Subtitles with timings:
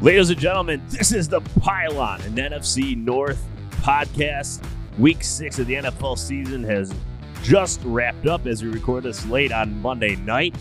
[0.00, 3.44] Ladies and gentlemen, this is the Pile On, an NFC North
[3.82, 4.64] podcast.
[4.96, 6.94] Week six of the NFL season has
[7.42, 10.54] just wrapped up as we record this late on Monday night.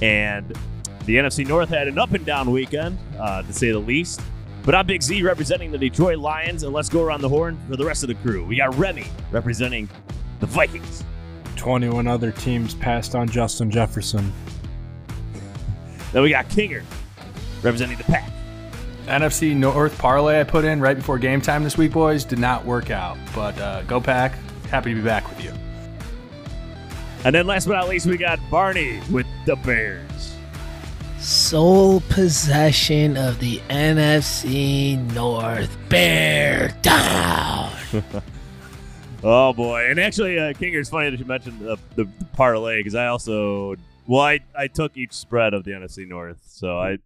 [0.00, 0.46] And
[1.06, 4.20] the NFC North had an up and down weekend, uh, to say the least.
[4.62, 7.74] But I'm Big Z representing the Detroit Lions, and let's go around the horn for
[7.76, 8.44] the rest of the crew.
[8.44, 9.88] We got Remy representing
[10.38, 11.02] the Vikings.
[11.56, 14.32] 21 other teams passed on Justin Jefferson.
[16.12, 16.84] Then we got Kinger
[17.64, 18.30] representing the Pack.
[19.12, 22.64] NFC North parlay I put in right before game time this week, boys, did not
[22.64, 23.18] work out.
[23.34, 24.38] But uh, go pack.
[24.70, 25.52] Happy to be back with you.
[27.24, 30.34] And then last but not least, we got Barney with the Bears.
[31.18, 35.76] Sole possession of the NFC North.
[35.90, 37.70] Bear down.
[39.24, 39.88] Oh boy!
[39.88, 43.76] And actually, uh, Kinger, it's funny that you mentioned the, the parlay because I also,
[44.08, 46.98] well, I, I took each spread of the NFC North, so I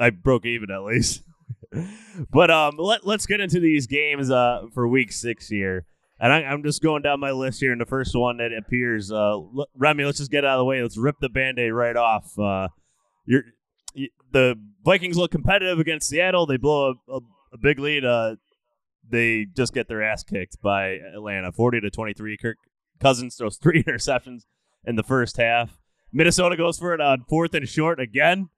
[0.00, 1.22] I broke even at least.
[2.32, 5.86] but um, let let's get into these games uh for Week Six here,
[6.18, 7.72] and I, I'm just going down my list here.
[7.72, 10.64] And the first one that appears, uh, l- Remy, let's just get out of the
[10.64, 10.82] way.
[10.82, 12.36] Let's rip the band-aid right off.
[12.38, 12.68] Uh,
[13.26, 13.42] you're
[13.94, 16.46] y- the Vikings look competitive against Seattle.
[16.46, 17.20] They blow a, a,
[17.52, 18.04] a big lead.
[18.04, 18.36] Uh,
[19.08, 22.36] they just get their ass kicked by Atlanta, forty to twenty-three.
[22.36, 22.56] Kirk
[23.00, 24.42] Cousins throws three interceptions
[24.84, 25.78] in the first half.
[26.12, 28.48] Minnesota goes for it on fourth and short again,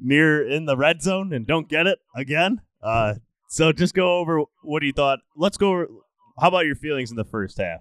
[0.00, 2.60] near in the red zone, and don't get it again.
[2.82, 3.14] Uh,
[3.48, 5.20] so just go over what you thought.
[5.36, 5.70] Let's go.
[5.70, 5.88] Over,
[6.40, 7.80] how about your feelings in the first half?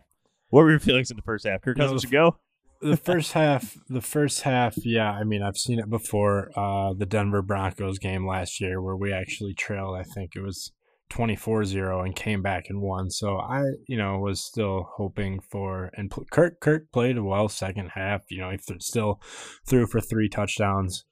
[0.49, 1.61] What were your feelings in the first half?
[1.61, 2.37] Kirk You know, Cousins the should go.
[2.81, 6.49] The first half, the first half, yeah, I mean, I've seen it before.
[6.55, 10.71] Uh, the Denver Broncos game last year where we actually trailed, I think it was
[11.11, 13.09] 24-0 and came back and won.
[13.09, 17.89] So I, you know, was still hoping for and Kirk Kirk played a well second
[17.95, 18.21] half.
[18.29, 19.21] You know, he th- still
[19.67, 21.05] threw for three touchdowns,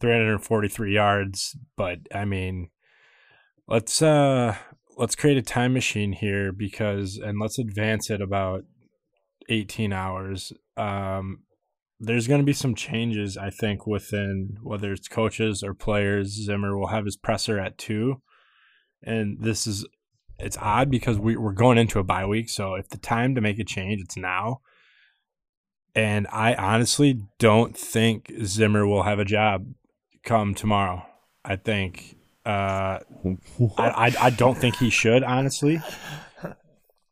[0.00, 2.70] 343 yards, but I mean,
[3.66, 4.56] let's uh
[4.96, 8.64] let's create a time machine here because and let's advance it about
[9.48, 10.52] 18 hours.
[10.76, 11.40] Um
[12.00, 16.28] there's going to be some changes, I think, within whether it's coaches or players.
[16.44, 18.22] Zimmer will have his presser at two,
[19.02, 19.84] and this is
[20.38, 22.48] it's odd because we, we're going into a bye week.
[22.48, 24.60] So if the time to make a change, it's now.
[25.94, 29.66] And I honestly don't think Zimmer will have a job
[30.28, 31.04] come tomorrow.
[31.44, 33.00] I think uh,
[33.78, 35.80] I, I I don't think he should honestly.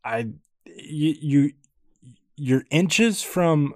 [0.05, 0.29] I
[0.67, 1.53] you you
[2.37, 3.75] you're inches from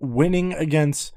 [0.00, 1.12] winning against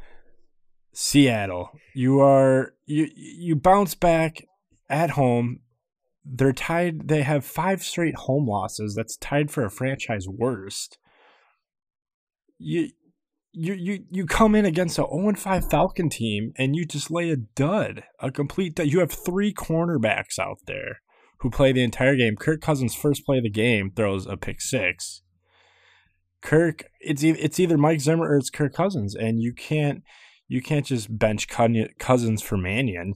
[0.92, 1.72] Seattle.
[1.96, 4.46] You are you you bounce back
[4.90, 5.62] at home.
[6.26, 7.08] They're tied.
[7.08, 8.94] They have five straight home losses.
[8.94, 10.98] That's tied for a franchise worst.
[12.60, 12.90] You
[13.54, 17.30] you you you come in against a 0 5 Falcon team and you just lay
[17.30, 18.88] a dud, a complete dud.
[18.88, 21.02] You have three cornerbacks out there
[21.40, 22.36] who play the entire game.
[22.36, 25.22] Kirk Cousins first play of the game throws a pick six.
[26.42, 30.04] Kirk, it's it's either Mike Zimmer or it's Kirk Cousins, and you can't
[30.48, 33.14] you can't just bench Cousins for Mannion.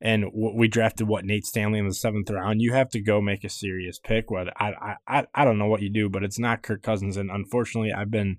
[0.00, 2.62] And we drafted what Nate Stanley in the seventh round.
[2.62, 4.30] You have to go make a serious pick.
[4.30, 7.16] What I I, I don't know what you do, but it's not Kirk Cousins.
[7.16, 8.36] And unfortunately, I've been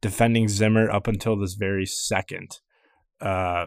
[0.00, 2.58] defending Zimmer up until this very second.
[3.20, 3.66] Uh,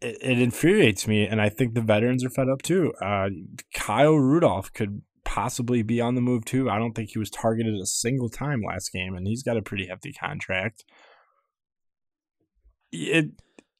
[0.00, 2.92] it, it infuriates me, and I think the veterans are fed up too.
[3.02, 3.28] Uh,
[3.74, 6.68] Kyle Rudolph could possibly be on the move too.
[6.68, 9.62] I don't think he was targeted a single time last game, and he's got a
[9.62, 10.84] pretty hefty contract.
[12.92, 13.30] It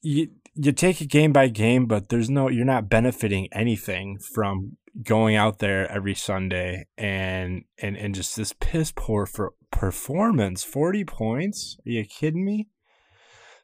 [0.02, 4.76] you you take it game by game, but there's no you're not benefiting anything from
[5.02, 10.64] going out there every Sunday and and and just this piss poor for performance.
[10.64, 11.76] Forty points?
[11.86, 12.68] Are you kidding me?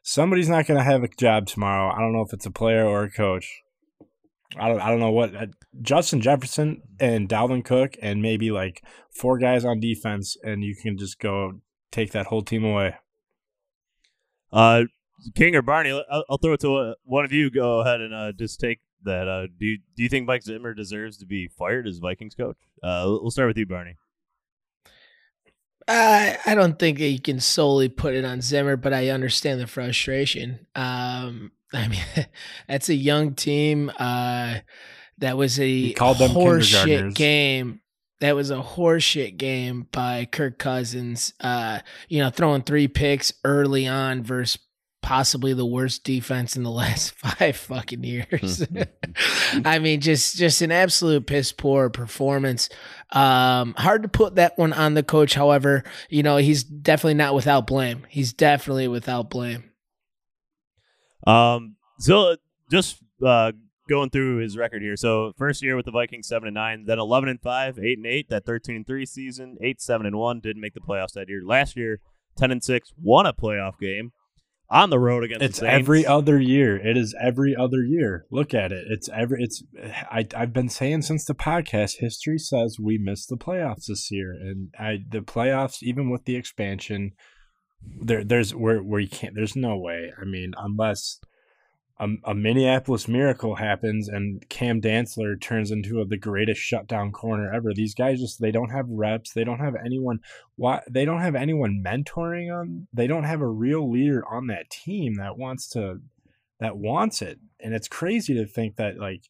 [0.01, 1.93] Somebody's not going to have a job tomorrow.
[1.93, 3.61] I don't know if it's a player or a coach.
[4.57, 5.47] I don't I don't know what uh,
[5.81, 10.97] Justin Jefferson and Dalvin Cook and maybe like four guys on defense, and you can
[10.97, 11.59] just go
[11.91, 12.95] take that whole team away.
[14.51, 14.83] Uh,
[15.35, 17.51] King or Barney, I'll, I'll throw it to uh, one of you.
[17.51, 19.27] Go ahead and uh, just take that.
[19.27, 22.57] Uh, do you, do you think Mike Zimmer deserves to be fired as Vikings coach?
[22.81, 23.97] Uh, we'll start with you, Barney.
[25.87, 29.67] I I don't think you can solely put it on Zimmer, but I understand the
[29.67, 30.67] frustration.
[30.75, 32.01] Um, I mean,
[32.67, 33.91] that's a young team.
[33.97, 34.59] Uh,
[35.19, 37.81] that was a horseshit game.
[38.19, 41.33] That was a horseshit game by Kirk Cousins.
[41.39, 44.59] Uh, you know, throwing three picks early on versus
[45.01, 48.65] possibly the worst defense in the last five fucking years.
[49.65, 52.69] I mean, just just an absolute piss poor performance.
[53.11, 55.33] Um, hard to put that one on the coach.
[55.33, 58.05] However, you know he's definitely not without blame.
[58.09, 59.71] He's definitely without blame.
[61.25, 62.37] Um, so
[62.71, 63.51] just uh,
[63.89, 64.95] going through his record here.
[64.95, 68.05] So first year with the Vikings, seven and nine, then eleven and five, eight and
[68.05, 68.29] eight.
[68.29, 71.41] That thirteen and three season, eight seven and one, didn't make the playoffs that year.
[71.45, 71.99] Last year,
[72.37, 74.11] ten and six, won a playoff game
[74.69, 75.43] on the road against.
[75.43, 76.77] It's every other year.
[76.77, 78.25] It is every other year.
[78.31, 78.85] Look at it.
[78.89, 79.43] It's every.
[79.43, 79.63] It's.
[80.11, 81.97] I I've been saying since the podcast.
[81.99, 86.35] History says we missed the playoffs this year, and I the playoffs even with the
[86.35, 87.13] expansion.
[88.01, 89.35] There, there's where where you can't.
[89.35, 90.11] There's no way.
[90.19, 91.19] I mean, unless
[91.99, 97.51] a, a Minneapolis miracle happens and Cam Dantzler turns into a, the greatest shutdown corner
[97.51, 97.73] ever.
[97.73, 99.33] These guys just they don't have reps.
[99.33, 100.19] They don't have anyone.
[100.55, 102.87] Why they don't have anyone mentoring them.
[102.93, 106.01] They don't have a real leader on that team that wants to
[106.59, 107.39] that wants it.
[107.59, 109.23] And it's crazy to think that like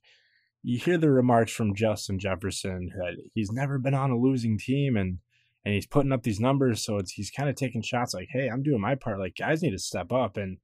[0.61, 4.97] you hear the remarks from Justin Jefferson that he's never been on a losing team
[4.97, 5.19] and
[5.63, 8.47] and he's putting up these numbers so it's he's kind of taking shots like hey
[8.47, 10.57] i'm doing my part like guys need to step up and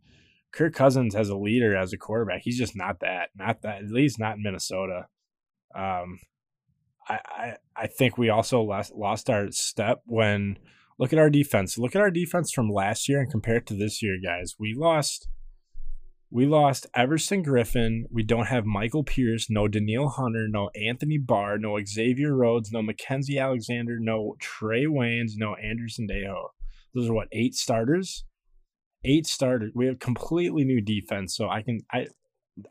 [0.54, 3.90] kirk cousins as a leader as a quarterback he's just not that not that at
[3.92, 5.08] least not in minnesota
[5.76, 6.20] um
[7.08, 10.58] i i, I think we also lost lost our step when
[11.00, 13.74] look at our defense look at our defense from last year and compare it to
[13.74, 15.28] this year guys we lost
[16.36, 18.06] we lost Everson Griffen.
[18.10, 22.82] We don't have Michael Pierce, no Danielle Hunter, no Anthony Barr, no Xavier Rhodes, no
[22.82, 26.48] Mackensie Alexander, no Trae Waynes, no Andrew Sendejo.
[26.96, 28.26] Those are what eight starters.
[29.04, 29.72] Eight starters.
[29.76, 32.08] We have completely new defense, so I can I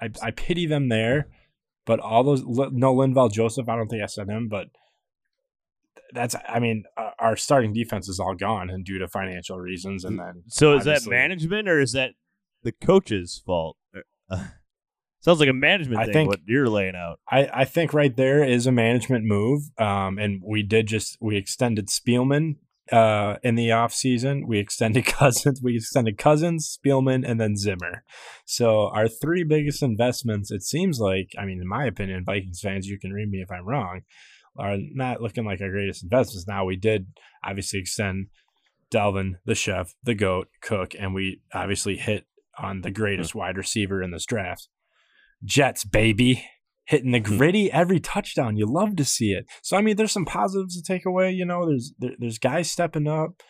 [0.01, 1.29] I, I pity them there.
[1.85, 4.69] But all those no Linval Joseph, I don't think I said him, but
[6.15, 6.85] that's I mean
[7.19, 10.85] our starting defense is all gone and due to financial reasons, and then so is
[10.85, 12.13] that management or is that
[12.63, 13.77] the coach's fault.
[14.31, 14.45] Uh,
[15.21, 16.13] sounds like a management I thing.
[16.13, 17.21] think- what you're laying out.
[17.31, 19.71] I, I think right there is a management move.
[19.79, 22.57] Um, and we did just we extended Spielman
[22.91, 24.47] uh in the off season.
[24.47, 25.61] We extended Cousins.
[25.63, 28.05] We extended Cousins, Spielman, and then Zimmer.
[28.45, 32.87] So our three biggest investments, it seems like, I mean, in my opinion, Vikings fans,
[32.87, 34.01] you can read me if I'm wrong,
[34.57, 36.47] are not looking like our greatest investments.
[36.47, 37.07] Now we did
[37.45, 38.27] obviously extend
[38.93, 42.27] Dalvin, the chef, the goat, Cook, and we obviously hit
[42.59, 44.69] on the greatest wide receiver in this draft.
[45.45, 46.45] Jets, baby.
[46.85, 48.57] Hitting the griddy every touchdown.
[48.57, 49.47] You love to see it.
[49.63, 51.31] So I mean, there's some positives to take away.
[51.31, 53.43] You know, there's there, there's guys stepping up,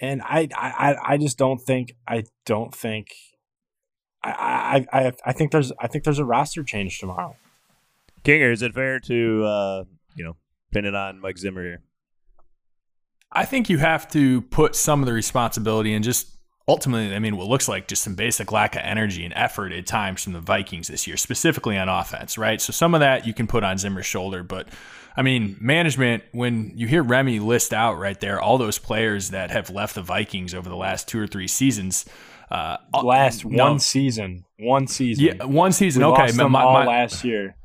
[0.00, 3.08] and I I I just don't think I don't think
[4.24, 7.36] I I I I think there's I think there's a roster change tomorrow.
[8.24, 9.84] Kinger, is it fair to uh,
[10.16, 10.36] you know
[10.72, 11.82] pin it on Mike Zimmer here?
[13.32, 16.36] I think you have to put some of the responsibility and just
[16.68, 19.86] ultimately, I mean, what looks like just some basic lack of energy and effort at
[19.86, 22.60] times from the Vikings this year, specifically on offense, right?
[22.60, 24.68] So some of that you can put on Zimmer's shoulder, but
[25.16, 29.50] I mean, management, when you hear Remy list out right there, all those players that
[29.50, 32.06] have left the Vikings over the last two or three seasons.
[32.50, 35.24] Uh, Last no- one season, one season.
[35.24, 36.02] yeah, one season.
[36.04, 37.56] we okay, lost them my- all my- last year.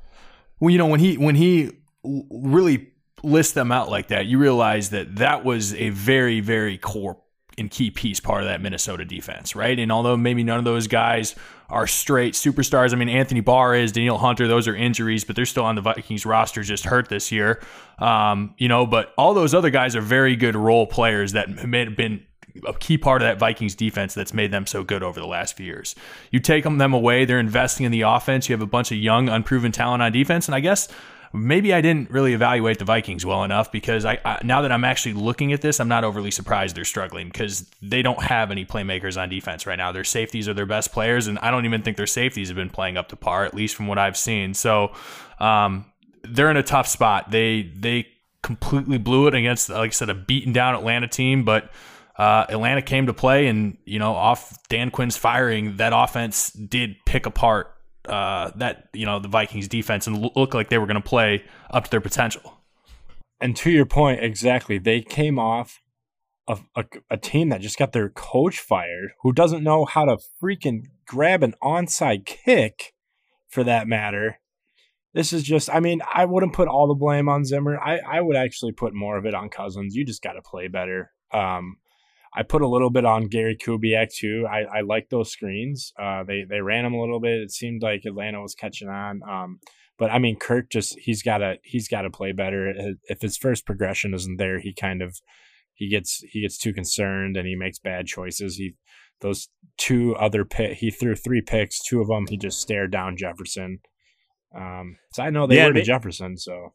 [0.59, 1.71] well, you know, when he when he
[2.03, 2.87] really
[3.23, 7.17] lists them out like that, you realize that that was a very very core
[7.57, 9.79] and key piece part of that Minnesota defense, right?
[9.79, 11.35] And although maybe none of those guys
[11.69, 15.45] are straight superstars, I mean Anthony Barr is, Danielle Hunter, those are injuries, but they're
[15.45, 17.61] still on the Vikings roster, just hurt this year.
[17.97, 21.95] Um, you know, but all those other guys are very good role players that have
[21.95, 22.23] been
[22.65, 25.57] a key part of that Vikings defense that's made them so good over the last
[25.57, 25.95] few years.
[26.31, 28.49] You take them, them away, they're investing in the offense.
[28.49, 30.87] You have a bunch of young, unproven talent on defense, and I guess
[31.37, 34.83] maybe I didn't really evaluate the Vikings well enough because I, I now that I'm
[34.83, 38.65] actually looking at this, I'm not overly surprised they're struggling because they don't have any
[38.65, 39.91] playmakers on defense right now.
[39.91, 42.69] Their safeties are their best players, and I don't even think their safeties have been
[42.69, 44.53] playing up to par, at least from what I've seen.
[44.53, 44.93] So
[45.39, 45.85] um,
[46.23, 47.31] they're in a tough spot.
[47.31, 48.07] They they
[48.41, 51.71] completely blew it against, like I said, a beaten down Atlanta team, but.
[52.17, 56.95] Uh, Atlanta came to play, and you know, off Dan Quinn's firing, that offense did
[57.05, 57.76] pick apart
[58.07, 61.07] uh, that you know the Vikings defense and lo- look like they were going to
[61.07, 62.61] play up to their potential.
[63.39, 65.81] And to your point, exactly, they came off
[66.47, 70.17] of a, a team that just got their coach fired, who doesn't know how to
[70.41, 72.93] freaking grab an onside kick,
[73.47, 74.39] for that matter.
[75.13, 77.79] This is just, I mean, I wouldn't put all the blame on Zimmer.
[77.79, 79.95] I, I would actually put more of it on Cousins.
[79.95, 81.11] You just got to play better.
[81.33, 81.77] Um,
[82.37, 84.45] I put a little bit on Gary Kubiak too.
[84.49, 85.91] I, I like those screens.
[85.99, 87.39] Uh, they they ran him a little bit.
[87.41, 89.21] It seemed like Atlanta was catching on.
[89.27, 89.59] Um,
[89.97, 92.71] but I mean, Kirk just he's got to he's got to play better.
[93.05, 95.19] If his first progression isn't there, he kind of
[95.73, 98.57] he gets he gets too concerned and he makes bad choices.
[98.57, 98.75] He
[99.21, 101.79] those two other pick he threw three picks.
[101.83, 103.79] Two of them he just stared down Jefferson.
[104.55, 106.37] Um, so I know they Yeah, were to ma- Jefferson.
[106.37, 106.73] So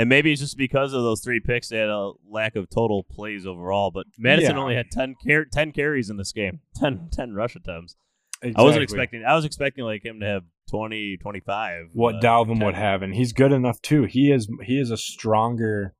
[0.00, 3.02] And maybe it's just because of those three picks, they had a lack of total
[3.04, 3.90] plays overall.
[3.90, 4.62] But Mattison Yeah.
[4.62, 7.96] only had 10, car- 10 carries in this game, 10, 10 rush attempts.
[8.56, 9.22] I wasn't expecting.
[9.22, 11.88] I was expecting like him to have 20, 25.
[11.92, 14.04] what uh, Dalvin would have, and he's good enough too.
[14.04, 15.94] He is he is a stronger.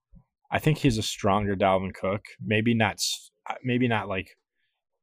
[0.50, 2.22] I think he's a stronger Dalvin Cook.
[2.42, 2.96] Maybe not.
[3.48, 4.28] uh, Maybe not like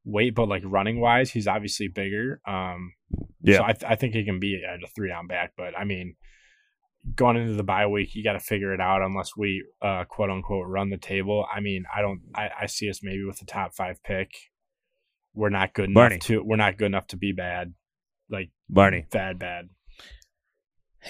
[0.04, 2.40] weight, but like running wise, he's obviously bigger.
[2.44, 2.94] Um,
[3.42, 3.58] Yeah.
[3.58, 5.84] So I, th- I think he can be at a three down back, but I
[5.84, 6.16] mean,
[7.14, 10.30] going into the bye week, you got to figure it out unless we uh, quote
[10.30, 11.46] unquote run the table.
[11.52, 12.20] I mean, I don't.
[12.34, 14.30] I, I see us maybe with the top five pick.
[15.34, 16.18] We're not good enough Barney.
[16.20, 16.42] to.
[16.42, 17.74] We're not good enough to be bad.
[18.30, 19.06] Like Barney.
[19.10, 19.68] bad, bad.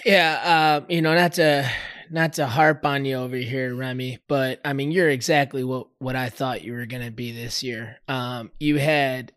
[0.05, 1.71] Yeah, uh, you know, not to
[2.11, 6.17] not to harp on you over here, Remy, but I mean, you're exactly what what
[6.17, 7.99] I thought you were going to be this year.
[8.07, 9.33] Um, you had,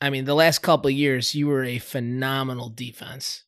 [0.00, 3.43] I mean, the last couple of years, you were a phenomenal defense,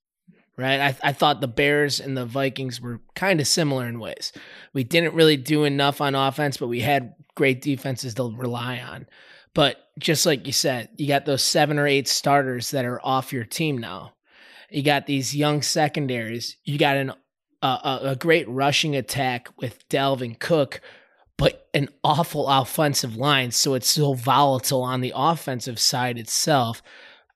[0.57, 0.81] right?
[0.81, 4.33] I I thought the Bears and the Vikings were kind of similar in ways.
[4.73, 9.07] We didn't really do enough on offense, but we had great defenses to rely on.
[9.55, 13.33] But just like you said, you got those seven or eight starters that are off
[13.33, 14.13] your team now.
[14.71, 16.57] You got these young secondaries.
[16.65, 17.13] You got an
[17.63, 20.81] a, great rushing attack with Dalvin Cook,
[21.39, 23.51] but an awful offensive line.
[23.51, 26.83] So it's so volatile on the offensive side itself.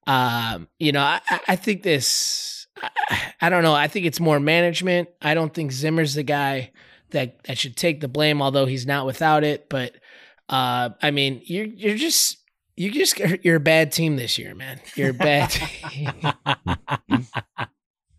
[0.07, 2.60] Um, you know, I- I think this.
[2.82, 3.75] I, I don't know.
[3.75, 5.08] I think it's more management.
[5.20, 6.72] I don't think Zimmer's the guy
[7.10, 9.68] that that should take the blame, although he's not without it.
[9.68, 9.94] But
[10.49, 12.38] uh, I mean, you're you're just
[12.76, 14.80] you just you're a bad team this year, man.
[14.96, 15.50] You're a bad.
[15.90, 16.10] team.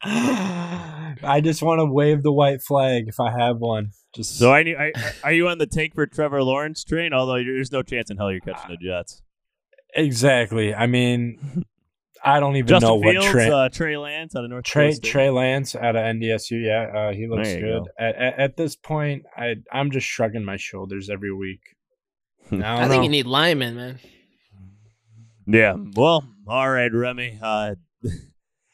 [0.03, 3.91] I just want to wave the white flag if I have one.
[4.15, 7.13] Just So I, I are you on the take for Trevor Lawrence train?
[7.13, 9.21] Although there's no chance in hell you're catching the Jets.
[9.95, 10.73] exactly.
[10.73, 11.65] I mean,
[12.23, 14.85] I don't even Justin know Fields, what Trey uh, Trey Lance out of North Trey,
[14.85, 15.11] Dakota State.
[15.11, 16.63] Trey Lance out of NDSU.
[16.63, 17.83] Yeah, uh, he looks good.
[17.83, 17.87] go.
[17.97, 21.61] At, at, at this point, I I'm just shrugging my shoulders every week.
[22.51, 23.99] I, I think you need linemen, man.
[25.47, 25.75] Yeah.
[25.95, 27.39] Well, all right, Remy.
[27.41, 27.75] Uh,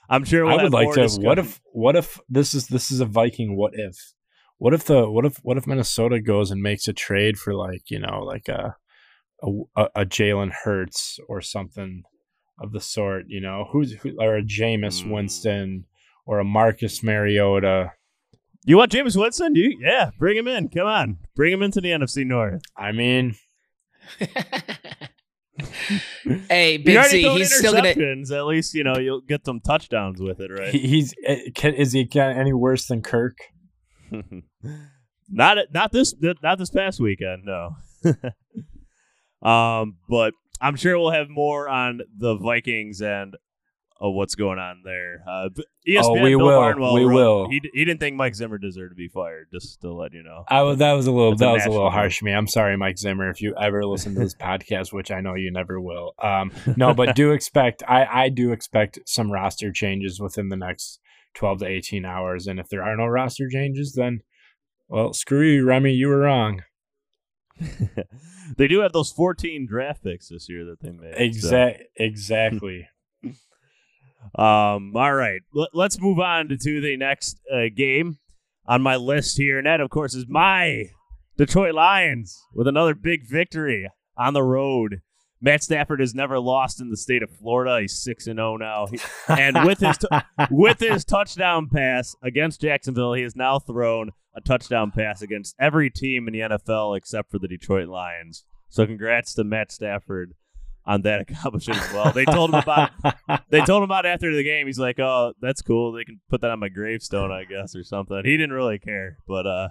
[0.10, 1.02] I'm sure we'll I would have like more to.
[1.04, 1.26] discussion.
[1.26, 1.62] What if?
[1.72, 3.56] What if this is this is a Viking?
[3.56, 4.14] What if?
[4.58, 7.90] What if the what if what if Minnesota goes and makes a trade for like
[7.90, 8.76] you know like a
[9.42, 12.04] a, a, a Jalen Hurts or something
[12.60, 13.26] of the sort?
[13.28, 15.12] You know who's who, or a Jameis Mm.
[15.12, 15.86] Winston
[16.26, 17.92] or a Marcus Mariota.
[18.66, 19.56] you want Jameis Winston?
[19.56, 20.70] You yeah, bring him in.
[20.70, 22.62] Come on, bring him into the NFC North.
[22.76, 23.36] I mean,
[26.50, 27.94] hey, You Big already Z, throwing he's still gonna.
[27.94, 28.32] interceptions.
[28.32, 30.74] At least you know you'll get some touchdowns with it, right?
[30.74, 33.38] he's eh, can, is he any worse than Kirk?
[35.30, 37.76] not not this not this past weekend, no.
[39.42, 43.36] um, but I'm sure we'll have more on the Vikings and
[44.04, 45.24] uh, what's going on there.
[45.28, 45.50] Uh,
[45.88, 46.60] ESPN, Oh, we Bill will.
[46.60, 47.50] Barnwell We wrote- will.
[47.50, 49.48] He, he didn't think Mike Zimmer deserved to be fired.
[49.52, 50.44] Just to let you know.
[50.48, 52.32] I was that was a little a that was a little harsh to me.
[52.32, 55.52] I'm sorry, Mike Zimmer, if you ever listen to this podcast, which I know you
[55.52, 56.14] never will.
[56.22, 61.00] Um, no, but do expect I I do expect some roster changes within the next
[61.36, 64.20] 12 to 18 hours, and if there are no roster changes, then
[64.90, 66.62] well, screw you, Remy, you were wrong.
[68.58, 71.14] They do have those 14 draft picks this year that they made.
[71.14, 72.88] so- Exact exactly.
[74.36, 78.18] Um, all right, Let, us move on to, to the next uh, game
[78.66, 80.86] on my list here, and that, of course, is my
[81.38, 83.88] Detroit Lions with another big victory
[84.18, 85.02] on the road.
[85.40, 87.80] Matt Stafford has never lost in the state of Florida.
[87.82, 89.00] He's six and zero now, He-
[89.30, 90.08] and with his t-
[90.52, 95.90] with his touchdown pass against Jacksonville, he has now thrown a touchdown pass against every
[95.90, 98.46] team in the NFL except for the Detroit Lions.
[98.70, 100.36] So, congrats to Matt Stafford
[100.86, 102.12] on that accomplishment as well.
[102.12, 102.92] They told him about
[103.50, 104.68] they told him about after the game.
[104.68, 105.92] He's like, "Oh, that's cool.
[105.92, 109.18] They can put that on my gravestone, I guess, or something." He didn't really care,
[109.28, 109.70] but uh,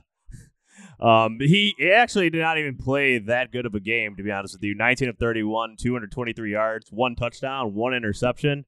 [1.01, 4.31] um, he, he actually did not even play that good of a game, to be
[4.31, 4.75] honest with you.
[4.75, 8.65] 19 of 31, 223 yards, one touchdown, one interception.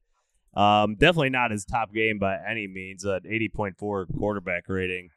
[0.55, 3.05] Um, definitely not his top game by any means.
[3.05, 5.09] An 80.4 quarterback rating,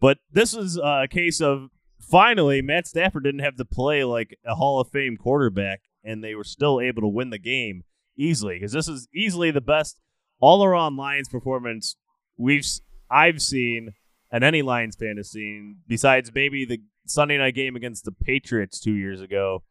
[0.00, 4.38] but this is uh, a case of finally Matt Stafford didn't have to play like
[4.44, 7.84] a Hall of Fame quarterback, and they were still able to win the game
[8.16, 10.00] easily because this is easily the best
[10.40, 11.96] all-around Lions performance
[12.36, 12.66] we've
[13.10, 13.94] I've seen
[14.30, 18.78] and any Lions fan has seen besides maybe the Sunday night game against the Patriots
[18.80, 19.62] two years ago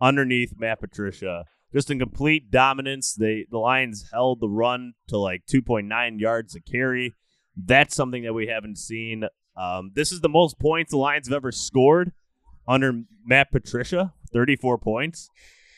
[0.00, 1.44] underneath Matt Patricia.
[1.72, 3.14] Just in complete dominance.
[3.14, 7.14] They the Lions held the run to like 2.9 yards a carry.
[7.56, 9.24] That's something that we haven't seen.
[9.56, 12.12] Um, this is the most points the Lions have ever scored
[12.66, 15.28] under Matt Patricia, 34 points.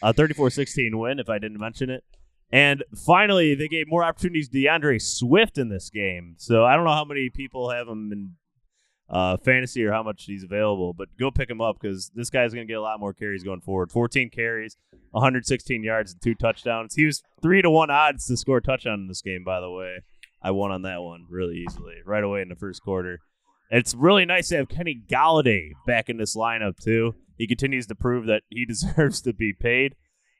[0.02, 2.04] A 34-16 win, if I didn't mention it.
[2.52, 6.34] And finally, they gave more opportunities to DeAndre Swift in this game.
[6.38, 8.32] So I don't know how many people have him in
[9.08, 12.54] uh, fantasy or how much he's available, but go pick him up because this guy's
[12.54, 13.90] going to get a lot more carries going forward.
[13.90, 14.76] 14 carries,
[15.10, 16.94] 116 yards, and two touchdowns.
[16.94, 19.42] He was three to one odds to score a touchdown in this game.
[19.44, 20.02] By the way,
[20.42, 23.20] I won on that one really easily right away in the first quarter.
[23.76, 27.16] It's really nice to have Kenny Golladay back in this lineup too.
[27.36, 29.96] He continues to prove that he deserves to be paid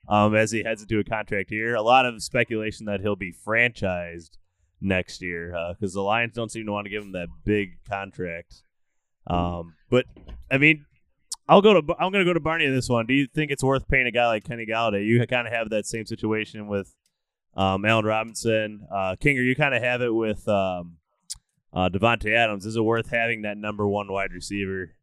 [0.07, 1.75] um, as he heads into a contract here.
[1.75, 4.37] A lot of speculation that he'll be franchised
[4.79, 7.83] next year because uh, the Lions don't seem to want to give him that big
[7.89, 8.63] contract.
[9.27, 10.05] Um, but
[10.49, 10.85] I mean,
[11.49, 13.05] I'll go to I'm going to go to Barney in this one.
[13.05, 15.05] Do you think it's worth paying a guy like Kenny Golladay?
[15.05, 16.95] You kind of have that same situation with
[17.57, 19.43] um, Allen Robinson, uh, Kinger.
[19.43, 20.99] You kind of have it with um,
[21.75, 22.65] uh, Davante Adams.
[22.65, 24.95] Is it worth having that number one wide receiver?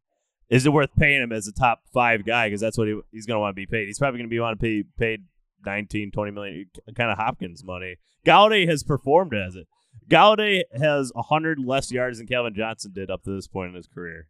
[0.48, 3.26] Is it worth paying him as a top five guy because that's what he, he's
[3.26, 3.86] going to want to be paid?
[3.86, 5.24] He's probably going to be want to be paid
[5.64, 7.96] 19, 20 million, kind of Hopkins money.
[8.26, 9.66] Golladay has performed as it.
[10.10, 13.86] Golladay has 100 less yards than Calvin Johnson did up to this point in his
[13.86, 14.28] career.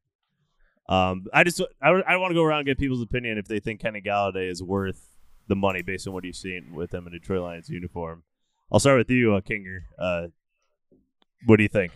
[0.89, 3.61] Um, I just I, I want to go around and get people's opinion if they
[3.61, 5.09] think Kenny Golladay is worth
[5.49, 8.25] the money based on what you've seen with him in Detroit Lions uniform.
[8.71, 9.83] I'll start with you, uh, Kinger.
[9.99, 10.27] Uh,
[11.47, 11.93] what do you think?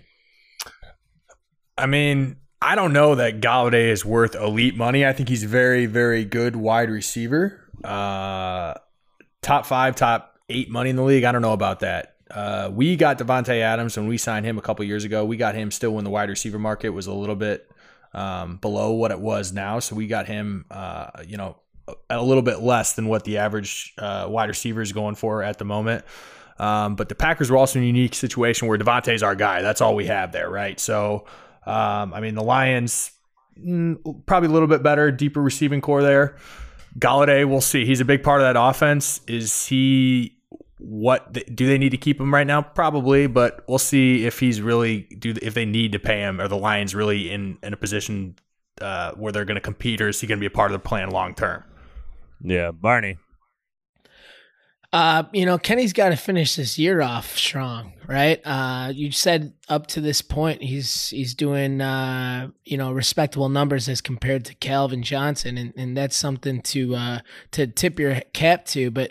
[1.78, 5.04] I mean, I don't know that Golladay is worth elite money.
[5.04, 7.60] I think he's very, very good wide receiver.
[7.84, 8.74] Uh,
[9.42, 11.24] top five, top eight money in the league.
[11.24, 12.16] I don't know about that.
[12.30, 15.24] Uh, we got Davante Adams when we signed him a couple years ago.
[15.24, 17.70] We got him still when the wide receiver market was a little bit
[18.14, 19.78] um, below what it was now.
[19.78, 21.56] So we got him, uh, you know,
[22.10, 25.58] a little bit less than what the average uh, wide receiver is going for at
[25.58, 26.04] the moment.
[26.58, 29.62] Um, but the Packers were also in a unique situation where Davante's our guy.
[29.62, 30.80] That's all we have there, right?
[30.80, 31.26] So,
[31.66, 33.12] um, I mean, the Lions
[33.58, 36.36] mm, probably a little bit better, deeper receiving core there.
[36.98, 37.84] Golladay, we'll see.
[37.84, 39.20] He's a big part of that offense.
[39.26, 40.36] Is he
[40.78, 42.62] what do they need to keep him right now?
[42.62, 46.40] Probably, but we'll see if he's really do if they need to pay him.
[46.40, 48.36] Are the Lions really in in a position
[48.80, 50.80] uh, where they're going to compete, or is he going to be a part of
[50.80, 51.64] the plan long term?
[52.42, 53.18] Yeah, Barney.
[54.96, 58.40] Uh, you know, Kenny's got to finish this year off strong, right?
[58.46, 63.90] Uh, you said up to this point he's he's doing uh, you know respectable numbers
[63.90, 67.18] as compared to Calvin Johnson, and, and that's something to uh,
[67.50, 68.90] to tip your cap to.
[68.90, 69.10] But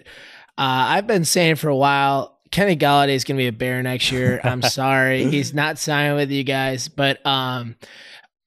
[0.57, 3.83] uh, I've been saying for a while, Kenny Golladay is going to be a bear
[3.83, 4.41] next year.
[4.43, 7.75] I'm sorry, he's not signing with you guys, but um,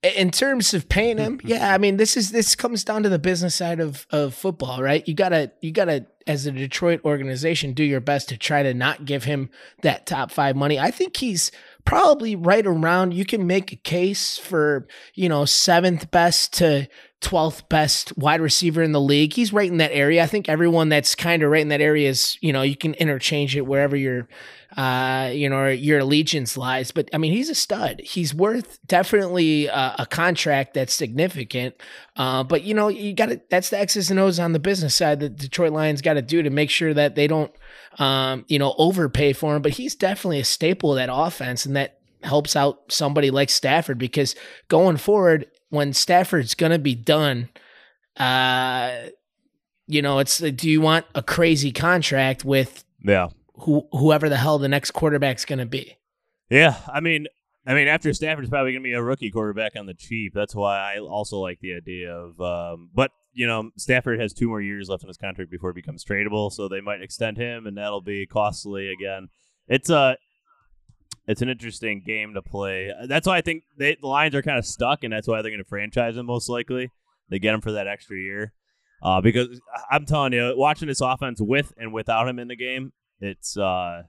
[0.03, 3.19] in terms of paying him, yeah, I mean this is this comes down to the
[3.19, 5.07] business side of of football, right?
[5.07, 9.07] You gotta you gotta as a Detroit organization do your best to try to not
[9.07, 9.49] give him
[9.83, 10.79] that top five money.
[10.79, 11.51] I think he's
[11.87, 13.15] probably right around.
[13.15, 16.87] You can make a case for you know seventh best to
[17.21, 19.33] 12th best wide receiver in the league.
[19.33, 20.23] He's right in that area.
[20.23, 22.95] I think everyone that's kind of right in that area is, you know, you can
[22.95, 24.29] interchange it wherever your
[24.77, 26.91] uh, you know, your allegiance lies.
[26.91, 28.01] But I mean, he's a stud.
[28.05, 31.75] He's worth definitely a, a contract that's significant.
[32.17, 34.95] Uh, but you know, you got to that's the X's and O's on the business
[34.95, 37.53] side that Detroit Lions got to do to make sure that they don't
[37.99, 39.63] um, you know, overpay for him.
[39.63, 43.99] But he's definitely a staple of that offense and that helps out somebody like Stafford
[43.99, 44.35] because
[44.69, 47.49] going forward, when Stafford's going to be done,
[48.17, 48.93] uh,
[49.87, 53.29] you know, it's do you want a crazy contract with yeah
[53.61, 55.97] who whoever the hell the next quarterback's going to be?
[56.51, 57.27] Yeah, I mean,
[57.67, 60.33] I mean, after Stafford's probably going to be a rookie quarterback on the cheap.
[60.35, 64.49] That's why I also like the idea of, um, but you know, Stafford has two
[64.49, 67.67] more years left in his contract before he becomes tradable, so they might extend him,
[67.67, 69.29] and that'll be costly again.
[69.67, 70.17] It's a
[71.29, 72.91] it's an interesting game to play.
[73.07, 75.51] That's why I think they, the Lions are kind of stuck, and that's why they're
[75.51, 76.91] going to franchise him most likely.
[77.29, 78.55] They get him for that extra year.
[79.03, 79.61] Uh, because
[79.91, 84.05] I'm telling you, watching this offense with and without him in the game, it's uh,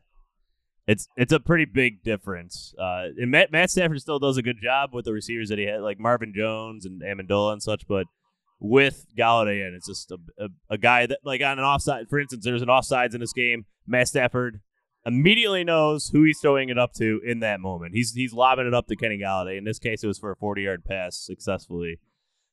[0.88, 2.74] it's it's a pretty big difference.
[2.80, 5.66] Uh, and Matt, Matt Stafford still does a good job with the receivers that he
[5.66, 7.86] had, like Marvin Jones and Amendola and such.
[7.86, 8.08] But
[8.62, 12.10] with Golladay in, it's just a, a, a guy that like on an offside.
[12.10, 13.66] For instance, there's an offsides in this game.
[13.86, 14.62] Matt Stafford
[15.06, 17.94] immediately knows who he's throwing it up to in that moment.
[17.94, 19.58] He's he's lobbing it up to Kenny Golladay.
[19.58, 22.00] In this case, it was for a 40 yard pass successfully.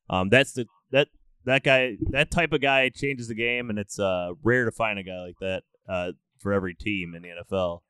[0.08, 1.08] Um, that's the that
[1.44, 4.98] that guy that type of guy changes the game, and it's uh rare to find
[4.98, 7.80] a guy like that uh for every team in the NFL.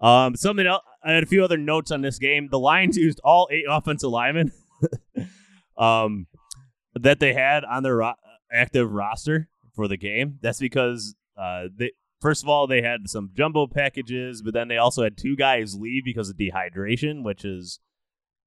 [0.00, 0.82] Um, something else.
[1.04, 2.48] I had a few other notes on this game.
[2.50, 4.50] The Lions used all eight offensive linemen,
[5.78, 6.26] um,
[6.94, 8.14] that they had on their ro-
[8.50, 10.38] active roster for the game.
[10.40, 14.76] That's because uh, they first of all, they had some jumbo packages, but then they
[14.76, 17.80] also had two guys leave because of dehydration, which is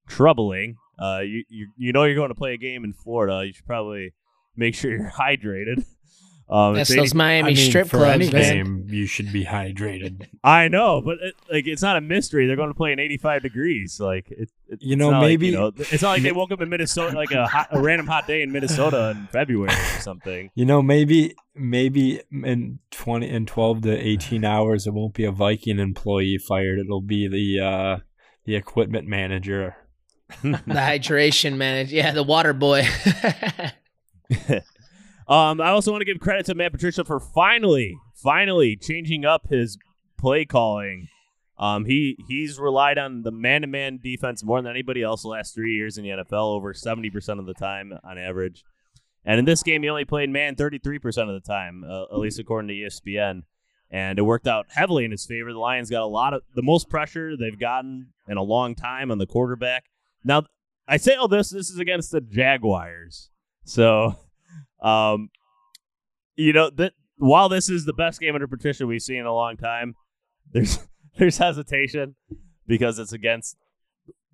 [0.08, 0.76] troubling.
[1.00, 3.46] Uh, you, you you know you're going to play a game in Florida.
[3.46, 4.14] You should probably
[4.56, 5.86] make sure you're hydrated.
[6.50, 9.46] Um, That's those 80 Miami I mean, strip for clubs, any game, you should be
[9.46, 10.28] hydrated.
[10.44, 12.46] I know, but it, like it's not a mystery.
[12.48, 14.00] They're going to play in 85 degrees.
[14.00, 16.52] Like it, it- You know, not like, maybe- you know, it's not like they woke
[16.52, 20.00] up in Minnesota like a, hot, a random hot day in Minnesota in February or
[20.02, 20.52] something.
[20.54, 25.32] You know, maybe maybe in twenty in twelve to eighteen hours, it won't be a
[25.32, 26.78] Viking employee fired.
[26.80, 27.98] It'll be the uh,
[28.46, 29.76] the equipment manager.
[30.42, 31.96] The hydration manager.
[31.96, 32.84] Yeah, the water boy.
[35.28, 39.48] Um, I also want to give credit to Matt Patricia for finally, finally changing up
[39.50, 39.78] his
[40.18, 41.08] play calling.
[41.58, 45.76] Um, he he's relied on the man-to-man defense more than anybody else the last three
[45.76, 48.64] years in the NFL, over seventy percent of the time on average.
[49.24, 52.18] And in this game, he only played man thirty-three percent of the time, uh, at
[52.18, 53.44] least according to ESPN.
[53.92, 55.54] And it worked out heavily in his favor.
[55.54, 59.12] The Lions got a lot of the most pressure they've gotten in a long time
[59.12, 59.86] on the quarterback.
[60.24, 60.46] Now,
[60.88, 61.52] I say all this.
[61.52, 63.30] This is against the Jaguars,
[63.64, 64.16] so
[64.84, 65.30] um,
[66.36, 69.34] you know that while this is the best game under Patricia we've seen in a
[69.34, 69.96] long time,
[70.52, 70.80] there's
[71.18, 72.16] there's hesitation
[72.68, 73.58] because it's against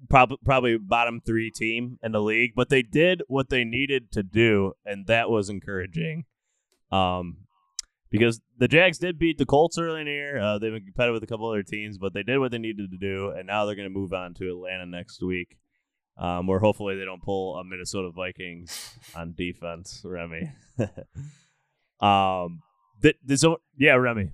[0.10, 2.52] prob- probably bottom three team in the league.
[2.56, 6.26] But they did what they needed to do, and that was encouraging.
[6.92, 7.46] Um,
[8.10, 10.40] because the Jags did beat the Colts early in the year.
[10.40, 12.90] Uh, they've been competitive with a couple other teams, but they did what they needed
[12.92, 15.58] to do, and now they're going to move on to Atlanta next week.
[16.20, 20.52] Um, where hopefully they don't pull a Minnesota Vikings on defense, Remy.
[22.02, 22.62] um,
[23.02, 23.46] th- this,
[23.78, 24.32] yeah, Remy.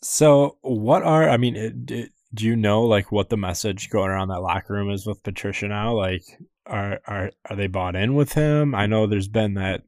[0.00, 1.56] So, what are I mean?
[1.56, 5.06] It, it, do you know like what the message going around that locker room is
[5.06, 5.94] with Patricia now?
[5.94, 6.22] Like,
[6.66, 8.74] are are are they bought in with him?
[8.74, 9.82] I know there's been that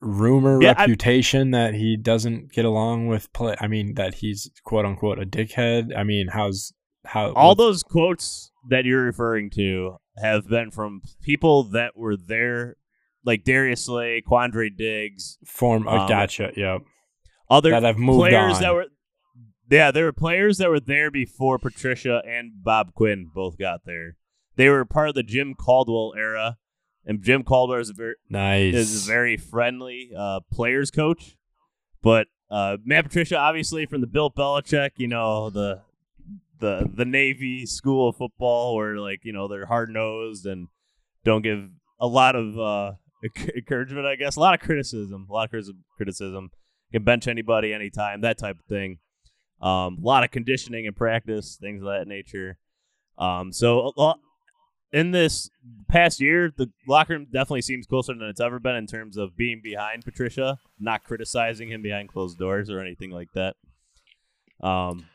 [0.00, 3.54] rumor Yeah, I- reputation that he doesn't get along with play.
[3.60, 5.96] I mean, that he's quote unquote a dickhead.
[5.96, 6.72] I mean, how's
[7.04, 12.16] how All what's- those quotes that you're referring to have been from people that were
[12.16, 12.76] there,
[13.24, 15.86] like Darius Slay, Quandre Diggs, form?
[15.88, 16.52] Oh, um, gotcha.
[16.56, 16.82] Yep.
[17.50, 18.62] other That have moved players on.
[18.62, 18.86] that were.
[19.70, 24.16] Yeah, there were players that were there before Patricia and Bob Quinn both got there.
[24.56, 26.58] They were part of the Jim Caldwell era,
[27.06, 28.74] and Jim Caldwell is a very Nice.
[28.74, 31.38] is a very friendly uh, players coach.
[32.02, 35.80] But uh, Matt Patricia, obviously from the Bill Belichick, you know the
[36.62, 40.68] the the Navy school of football, where like you know they're hard nosed and
[41.24, 41.68] don't give
[42.00, 42.92] a lot of uh,
[43.56, 44.06] encouragement.
[44.06, 45.64] I guess a lot of criticism, a lot of
[45.96, 46.50] criticism.
[46.92, 48.98] Can bench anybody anytime, that type of thing.
[49.62, 52.58] Um, a lot of conditioning and practice, things of that nature.
[53.16, 54.18] Um, so lot,
[54.92, 55.48] in this
[55.88, 59.36] past year, the locker room definitely seems closer than it's ever been in terms of
[59.36, 63.56] being behind Patricia, not criticizing him behind closed doors or anything like that.
[64.60, 65.06] Um,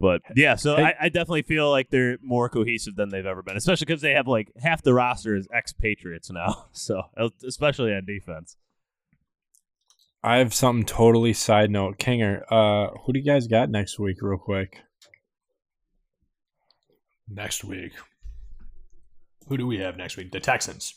[0.00, 3.42] but yeah, so Hey- I, I definitely feel like they're more cohesive than they've ever
[3.42, 6.66] been, especially because they have like half the roster is ex-Patriots now.
[6.72, 7.02] So
[7.46, 8.56] especially on defense.
[10.22, 11.98] I have something totally side note.
[11.98, 14.80] Kinger, uh, who do you guys got next week, real quick?
[17.28, 17.92] Next week.
[19.48, 20.32] Who do we have next week?
[20.32, 20.94] The Texans.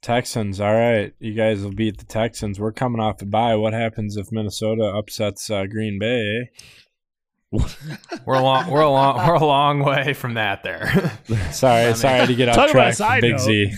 [0.00, 0.60] Texans.
[0.60, 2.58] All right, you guys will beat the Texans.
[2.58, 3.54] We're coming off the bye.
[3.56, 6.50] What happens if Minnesota upsets uh, Green Bay?
[8.26, 10.62] We're a long, we're a long, we're a long way from that.
[10.62, 10.86] There.
[11.52, 13.40] Sorry, mean- sorry to get off Talk about track, side Big note.
[13.40, 13.72] Z.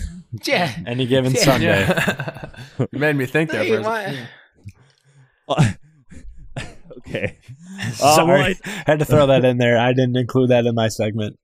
[0.44, 0.76] yeah.
[0.86, 1.40] Any given Yeah.
[1.40, 1.66] Sunday.
[1.66, 2.48] Yeah.
[2.92, 3.64] you made me think there.
[3.64, 4.28] Hey, For a why-
[6.98, 7.38] okay.
[7.80, 9.78] Uh, Sorry, well, I- had to throw that in there.
[9.78, 11.38] I didn't include that in my segment.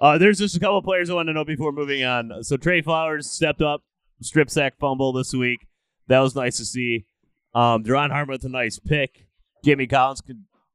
[0.00, 2.42] uh, there's just a couple players I want to know before moving on.
[2.44, 3.82] So Trey Flowers stepped up,
[4.22, 5.66] strip sack fumble this week.
[6.06, 7.06] That was nice to see.
[7.54, 9.26] Um, Duron Harmon with a nice pick.
[9.64, 10.22] Jamie Collins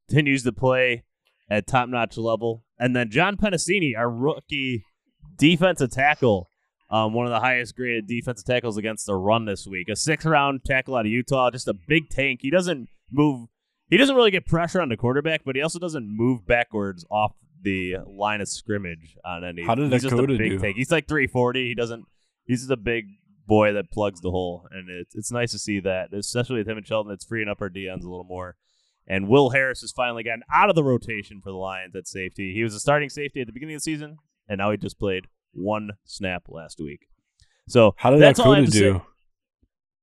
[0.08, 1.04] continues to play
[1.50, 2.64] at top notch level.
[2.80, 4.84] And then John Penisini, our rookie
[5.38, 6.50] defensive tackle,
[6.90, 9.90] um, one of the highest graded defensive tackles against the run this week.
[9.90, 12.40] A six round tackle out of Utah, just a big tank.
[12.42, 13.48] He doesn't move,
[13.90, 17.34] he doesn't really get pressure on the quarterback, but he also doesn't move backwards off
[17.62, 19.64] the line of scrimmage on any.
[19.64, 20.60] How did he's just a big do?
[20.60, 20.76] tank.
[20.76, 21.68] He's like 340.
[21.68, 22.06] He doesn't,
[22.46, 23.06] he's just a big
[23.48, 24.68] boy that plugs the hole.
[24.72, 27.12] And it's, it's nice to see that, especially with him and Shelton.
[27.12, 28.56] It's freeing up our DNs a little more.
[29.08, 32.54] And Will Harris has finally gotten out of the rotation for the Lions at safety.
[32.54, 34.98] He was a starting safety at the beginning of the season, and now he just
[35.00, 37.08] played one snap last week.
[37.68, 38.80] So How did that's all I have Okudah to say.
[38.80, 39.02] do?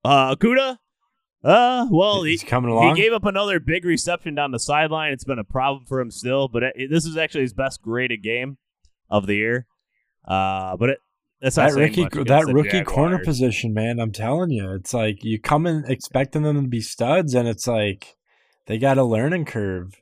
[0.04, 0.78] Uh, Okudah,
[1.42, 2.96] uh, well, he, He's coming along.
[2.96, 5.12] he gave up another big reception down the sideline.
[5.12, 8.22] It's been a problem for him still, but it, this is actually his best graded
[8.22, 8.58] game
[9.08, 9.66] of the year.
[10.26, 10.98] Uh, but it,
[11.40, 13.98] that's not that rookie, that rookie corner position, man.
[13.98, 17.66] I'm telling you, it's like you come in expecting them to be studs, and it's
[17.66, 18.16] like
[18.66, 20.00] they got a learning curve.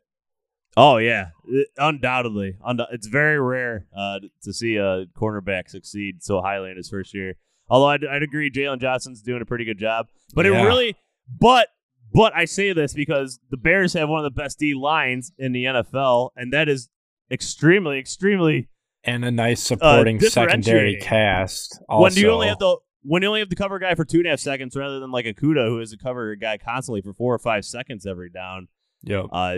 [0.77, 2.57] Oh yeah, It- undoubtedly.
[2.93, 7.35] It's very rare uh, to see a cornerback succeed so highly in his first year.
[7.69, 10.07] Although I'd, I'd agree, Jaylon Johnson's doing a pretty good job.
[10.35, 10.63] But Yeah.
[10.63, 10.97] it really,
[11.41, 11.69] but
[12.15, 15.53] but I say this because the Bears have one of the best D lines in
[15.53, 16.89] the NFL, and that is
[17.31, 18.69] extremely, extremely.
[19.05, 21.81] and a nice supporting secondary cast.
[21.89, 22.77] Also, when do you only have the
[23.09, 25.11] when you only have the cover guy for two and a half seconds rather than
[25.11, 28.29] like a Kuda who is a cover guy constantly for four or five seconds every
[28.29, 28.69] down,
[29.03, 29.27] Yep.
[29.33, 29.55] uh,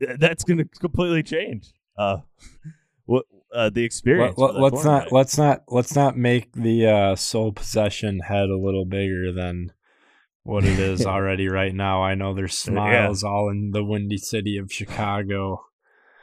[0.00, 1.72] th- that's going to completely change.
[1.96, 2.18] Uh,
[3.04, 4.38] what uh, the experience?
[4.38, 8.86] Let, us not let's not let's not make the uh, sole possession head a little
[8.86, 9.72] bigger than
[10.42, 12.02] what it is already right now.
[12.02, 15.64] I know there's smiles all in the windy city of Chicago.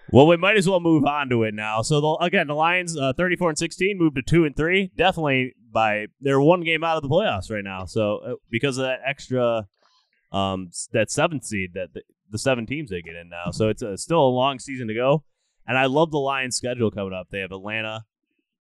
[0.10, 1.82] Well, we might as well move on to it now.
[1.82, 4.91] So the, again, the Lions, uh, thirty-four and sixteen, moved to two and three.
[4.96, 7.86] Definitely by they're one game out of the playoffs right now.
[7.86, 9.68] So uh, because of that extra,
[10.32, 13.52] um, that seventh seed that the, the seven teams they get in now.
[13.52, 15.24] So it's uh still a long season to go.
[15.68, 17.28] And I love the Lions' schedule coming up.
[17.30, 18.06] They have Atlanta,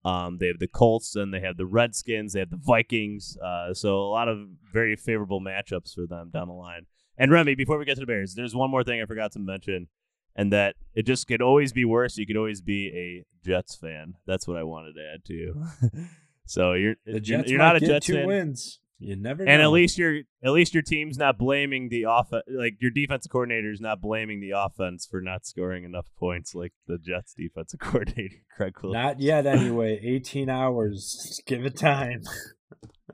[0.03, 2.33] um, they have the Colts, and they have the Redskins.
[2.33, 3.37] They have the Vikings.
[3.37, 6.85] Uh, so a lot of very favorable matchups for them down the line.
[7.17, 9.39] And Remy, before we get to the Bears, there's one more thing I forgot to
[9.39, 9.87] mention
[10.35, 12.17] and that it just could always be worse.
[12.17, 14.13] You could always be a Jets fan.
[14.25, 15.65] That's what I wanted to add to you.
[16.49, 18.79] so you're you're, you're not a Jets fan, wins.
[18.97, 19.43] You never.
[19.43, 23.31] and at least your at least your team's not blaming the off like your defensive
[23.31, 27.79] coordinator is not blaming the offense for not scoring enough points like the Jets defensive
[27.83, 29.03] coordinator Gregg Williams.
[29.03, 29.45] not yet.
[29.45, 31.23] Anyway, eighteen hours.
[31.27, 32.23] Just give it time.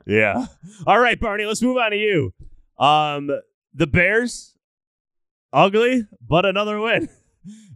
[0.06, 0.46] Yeah.
[0.86, 2.32] All right, Barney, let's move on to you.
[2.78, 3.30] Um,
[3.74, 4.56] the Bears,
[5.52, 7.08] ugly, but another win.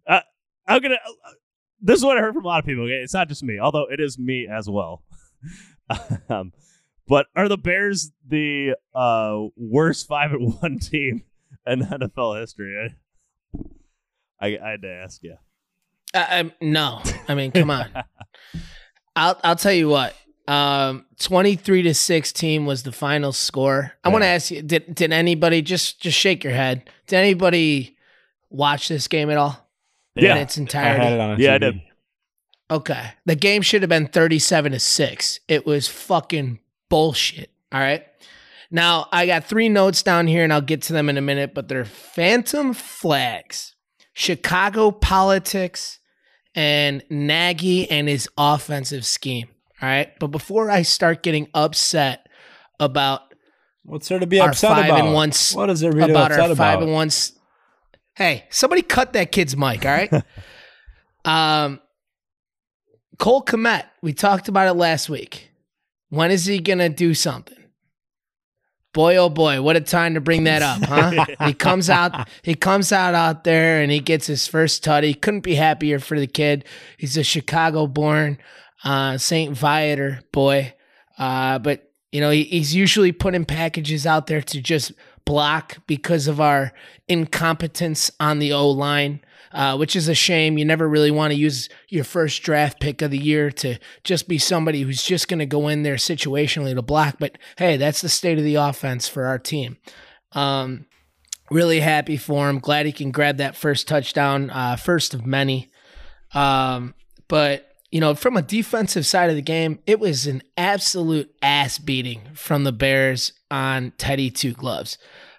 [0.04, 0.20] Uh,
[0.66, 0.96] I'm gonna.
[0.96, 1.30] Uh,
[1.80, 2.84] this is what I heard from a lot of people.
[2.84, 5.04] Okay, it's not just me, although it is me as well.
[6.28, 6.52] um,
[7.08, 11.22] but are the Bears the uh worst five and one team
[11.66, 12.94] in NFL history?
[14.40, 15.36] I, I, I had to ask you.
[16.14, 17.86] Uh, um, no, I mean, come on.
[19.16, 20.14] I'll I'll tell you what.
[20.48, 23.92] Um, twenty three to sixteen was the final score.
[24.02, 26.88] I want to ask you: Did did anybody just just shake your head?
[27.06, 27.96] Did anybody
[28.48, 29.68] watch this game at all?
[30.16, 30.34] Yeah.
[30.36, 31.04] in its I entirety.
[31.04, 31.40] had it on.
[31.40, 31.80] Yeah, I did.
[32.70, 33.12] Okay.
[33.26, 35.40] The game should have been 37 to 6.
[35.48, 37.50] It was fucking bullshit.
[37.72, 38.04] All right.
[38.70, 41.54] Now, I got three notes down here and I'll get to them in a minute,
[41.54, 43.74] but they're phantom flags,
[44.12, 45.98] Chicago politics,
[46.54, 49.48] and Nagy and his offensive scheme.
[49.82, 50.16] All right.
[50.20, 52.28] But before I start getting upset
[52.78, 53.22] about
[53.82, 55.00] What's there to be upset five about?
[55.00, 56.82] and one what is there to be about upset our five about?
[56.84, 57.10] and one.
[58.14, 59.84] Hey, somebody cut that kid's mic.
[59.84, 60.12] All right.
[61.24, 61.80] um,
[63.20, 63.84] Cole Kmet.
[64.00, 65.50] We talked about it last week.
[66.08, 67.56] When is he gonna do something?
[68.94, 71.26] Boy, oh boy, what a time to bring that up, huh?
[71.46, 75.20] he comes out, he comes out out there, and he gets his first tutty.
[75.20, 76.64] Couldn't be happier for the kid.
[76.96, 78.38] He's a Chicago-born
[78.82, 80.74] uh, Saint Viator boy,
[81.18, 84.92] uh, but you know he, he's usually putting packages out there to just
[85.26, 86.72] block because of our
[87.06, 89.20] incompetence on the O line.
[89.52, 90.58] Uh, which is a shame.
[90.58, 94.28] You never really want to use your first draft pick of the year to just
[94.28, 97.16] be somebody who's just going to go in there situationally to block.
[97.18, 99.78] But hey, that's the state of the offense for our team.
[100.30, 100.86] Um,
[101.50, 102.60] really happy for him.
[102.60, 105.70] Glad he can grab that first touchdown, uh, first of many.
[106.32, 106.94] Um,
[107.26, 111.78] but you know, from a defensive side of the game, it was an absolute ass
[111.78, 114.96] beating from the Bears on Teddy Two Gloves.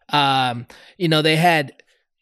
[0.10, 1.72] Um, you know, they had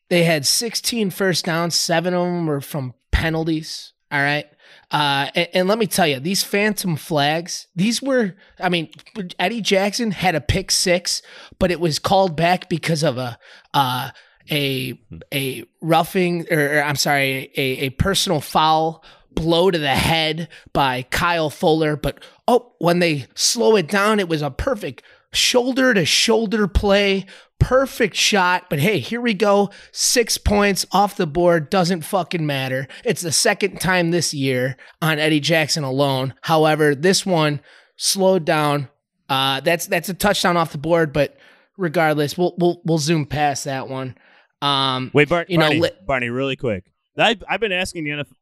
[0.09, 3.93] they had 16 first downs, seven of them were from penalties.
[4.11, 4.45] All right.
[4.91, 8.89] Uh, and, and let me tell you, these phantom flags, these were, I mean,
[9.37, 11.21] Eddie Jackson had a pick six,
[11.59, 13.37] but it was called back because of a,
[13.73, 14.09] uh,
[14.49, 14.99] a,
[15.31, 21.03] a roughing, or, or I'm sorry, a, a personal foul blow to the head by
[21.03, 21.95] Kyle Fuller.
[21.95, 27.25] But oh, when they slow it down, it was a perfect shoulder to shoulder play
[27.59, 28.65] perfect shot.
[28.69, 29.69] But hey, here we go.
[29.91, 32.87] Six points off the board doesn't fucking matter.
[33.03, 36.33] It's the second time this year on Eddie Jackson alone.
[36.41, 37.61] However, this one
[37.97, 38.89] slowed down.
[39.27, 41.37] Uh, that's that's a touchdown off the board, but
[41.77, 44.15] regardless, we'll we'll we'll zoom past that one.
[44.61, 46.85] Um, Wait, Bar- You know, Barney, li- Barney, really quick.
[47.17, 48.33] I've, I've been asking the NFL,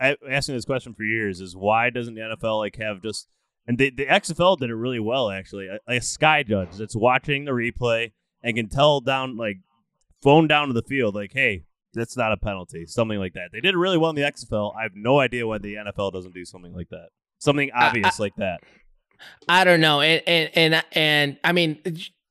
[0.00, 3.28] I, asking this question for years: is why doesn't the NFL like have just
[3.66, 5.68] and the, the XFL did it really well actually.
[5.68, 9.58] A, a sky judge that's watching the replay and can tell down like
[10.22, 13.50] phone down to the field like, hey, that's not a penalty, something like that.
[13.52, 14.76] They did really well in the XFL.
[14.76, 18.18] I have no idea why the NFL doesn't do something like that, something I- obvious
[18.18, 18.60] like that.
[19.48, 21.78] I don't know, and and and and I mean,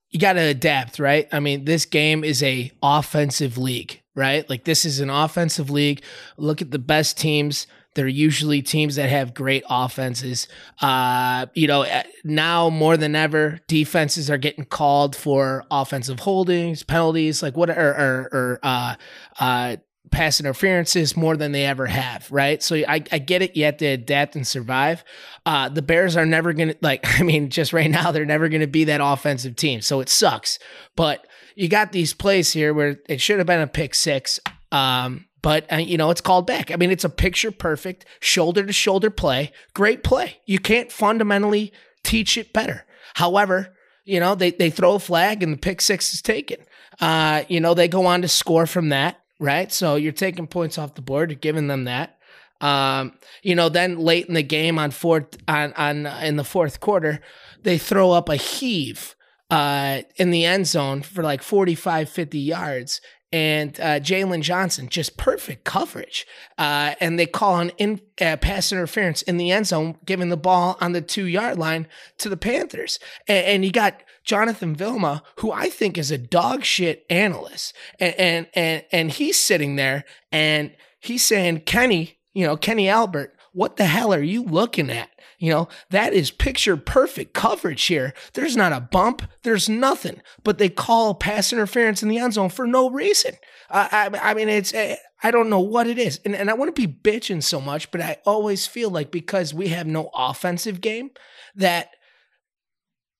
[0.09, 1.27] you got to adapt, right?
[1.31, 4.49] I mean, this game is a offensive league, right?
[4.49, 6.01] Like this is an offensive league.
[6.37, 7.67] Look at the best teams
[7.99, 10.47] They're usually teams that have great offenses.
[10.81, 16.81] Uh, you know, eh, now more than ever, defenses are getting called for offensive holdings,
[16.81, 18.95] penalties, like what, or, or, or uh,
[19.41, 19.75] uh,
[20.11, 22.63] pass interferences more than they ever have, right?
[22.63, 23.57] So I, I get it.
[23.57, 25.03] You have to adapt and survive.
[25.45, 28.47] Uh, the Bears are never going to, like, I mean, just right now, they're never
[28.47, 29.81] going to be that offensive team.
[29.81, 30.57] So it sucks.
[30.95, 34.39] But you got these plays here where it should have been a pick six.
[34.71, 36.71] Um, but uh, you know it's called back.
[36.71, 39.51] I mean, it's a picture perfect shoulder to shoulder play.
[39.73, 40.39] Great play.
[40.45, 41.73] You can't fundamentally
[42.03, 42.85] teach it better.
[43.15, 43.75] However,
[44.05, 46.59] you know they they throw a flag and the pick six is taken.
[46.99, 49.71] Uh, you know they go on to score from that right?
[49.71, 52.17] So you're taking points off the board, you're giving them that.
[52.61, 56.81] Um, you know, then late in the game on fourth on on in the fourth
[56.81, 57.21] quarter,
[57.63, 59.15] they throw up a heave
[59.49, 62.99] uh, in the end zone for like 45, 50 yards.
[63.31, 66.25] And uh, Jaylon Johnson, just perfect coverage.
[66.57, 70.37] Uh, and they call an in, uh, pass interference in the end zone, giving the
[70.37, 71.87] ball on the two yard line
[72.17, 72.99] to the Panthers.
[73.27, 78.15] And, and you got Jonathan Vilma, who I think is a dog shit analyst, and
[78.15, 83.77] and and, and he's sitting there and he's saying, Kenny, you know, Kenny Albert, what
[83.77, 85.09] the hell are you looking at?
[85.37, 88.13] You know, that is picture perfect coverage here.
[88.33, 92.49] There's not a bump, there's nothing, but they call pass interference in the end zone
[92.49, 93.35] for no reason.
[93.69, 96.19] I, I mean, it's, eh, I don't know what it is.
[96.25, 99.69] And, and I to be bitching so much, but I always feel like because we
[99.69, 101.11] have no offensive game,
[101.55, 101.91] that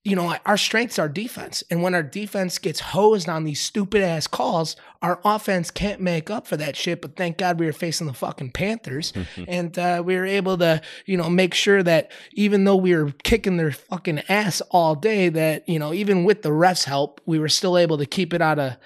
[0.10, 1.64] you know, our strengths our defense.
[1.70, 6.30] And when our defense gets hosed on these stupid ass calls, our offense can't make
[6.30, 7.02] up for that shit.
[7.02, 9.14] But thank God we were facing the fucking Panthers.
[9.48, 13.12] and uh, we were able to, you know, make sure that even though we were
[13.24, 17.40] kicking their fucking ass all day, that, you know, even with the refs' help, we
[17.40, 18.78] were still able to keep it out of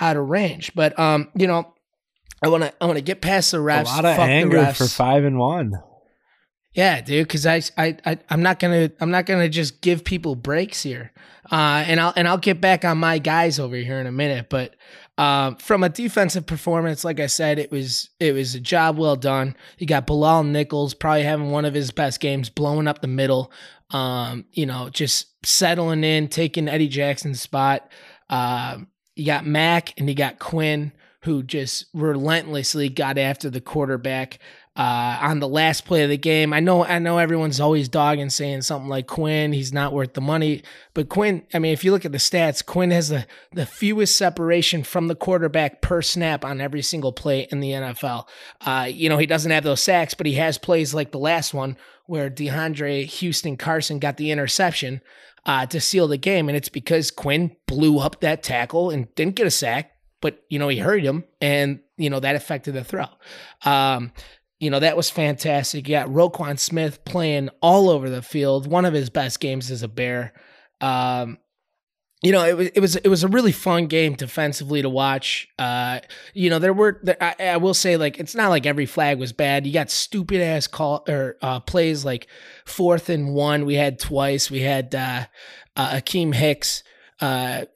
[0.00, 0.72] out of range.
[0.74, 1.72] But um, you know,
[2.42, 3.84] I wanna I wanna get past the refs.
[3.84, 5.72] A lot of anger for five and one.
[6.76, 10.34] Yeah, dude, because I, I, I, I'm not gonna, I'm not gonna just give people
[10.36, 11.10] breaks here,
[11.50, 14.50] uh, and I'll, and I'll get back on my guys over here in a minute.
[14.50, 14.76] But
[15.16, 19.16] uh, from a defensive performance, like I said, it was, it was a job well
[19.16, 19.56] done.
[19.78, 23.50] You got Bilal Nichols probably having one of his best games, blowing up the middle.
[23.88, 27.90] Um, you know, just settling in, taking Eddie Jackson's spot.
[28.28, 28.80] Uh,
[29.14, 34.40] you got Mack and you got Quinn, who just relentlessly got after the quarterback
[34.76, 36.52] uh, on the last play of the game.
[36.52, 40.20] I know, I know everyone's always dogging saying something like Quinn, he's not worth the
[40.20, 40.62] money.
[40.92, 44.16] But Quinn, I mean, if you look at the stats, Quinn has the, the fewest
[44.16, 48.28] separation from the quarterback per snap on every single play in the NFL.
[48.60, 51.54] Uh, you know, he doesn't have those sacks, but he has plays like the last
[51.54, 55.00] one where DeAndre Houston Carson got the interception
[55.46, 56.48] uh, to seal the game.
[56.48, 60.58] And it's because Quinn blew up that tackle and didn't get a sack, but, you
[60.58, 63.06] know, he hurried him and, you know, that affected the throw.
[63.64, 64.12] Um,
[64.58, 65.86] you know, that was fantastic.
[65.86, 68.66] You got Roquan Smith playing all over the field.
[68.66, 70.32] One of his best games as a Bear.
[70.80, 71.38] Um,
[72.22, 75.48] you know, it was it was it was a really fun game defensively to watch.
[75.58, 76.00] Uh,
[76.32, 79.18] you know, there were there, I, I, will say like it's not like every flag
[79.18, 79.66] was bad.
[79.66, 82.26] You got stupid ass call or uh, plays like
[82.64, 83.66] fourth and one.
[83.66, 84.50] We had twice.
[84.50, 85.26] We had uh,
[85.76, 86.82] uh, Akiem Hicks.
[87.20, 87.66] Uh,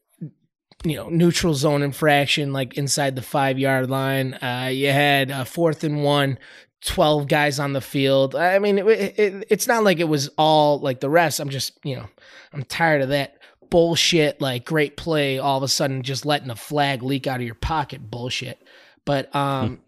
[0.82, 4.32] you know, neutral zone infraction, like inside the five yard line.
[4.34, 6.38] Uh, you had a fourth and one
[6.84, 8.34] 12 guys on the field.
[8.34, 11.40] I mean, it, it, it's not like it was all like the rest.
[11.40, 12.06] I'm just, you know,
[12.52, 13.36] I'm tired of that
[13.68, 17.46] bullshit, like great play, all of a sudden just letting a flag leak out of
[17.46, 18.62] your pocket bullshit.
[19.04, 19.80] But um,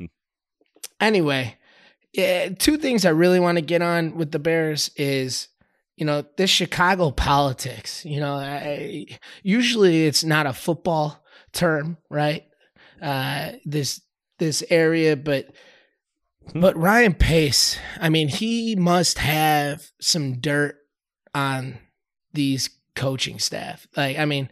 [1.00, 1.57] anyway,
[2.12, 5.48] yeah, two things I really want to get on with the Bears is,
[5.96, 8.05] you know, this Chicago politics.
[8.05, 9.07] You know, I,
[9.42, 12.44] usually it's not a football term, right?
[13.00, 14.00] Uh, this
[14.38, 15.48] this area, but
[16.55, 20.76] but Ryan Pace, I mean, he must have some dirt
[21.35, 21.78] on
[22.33, 23.87] these coaching staff.
[23.96, 24.50] Like, I mean,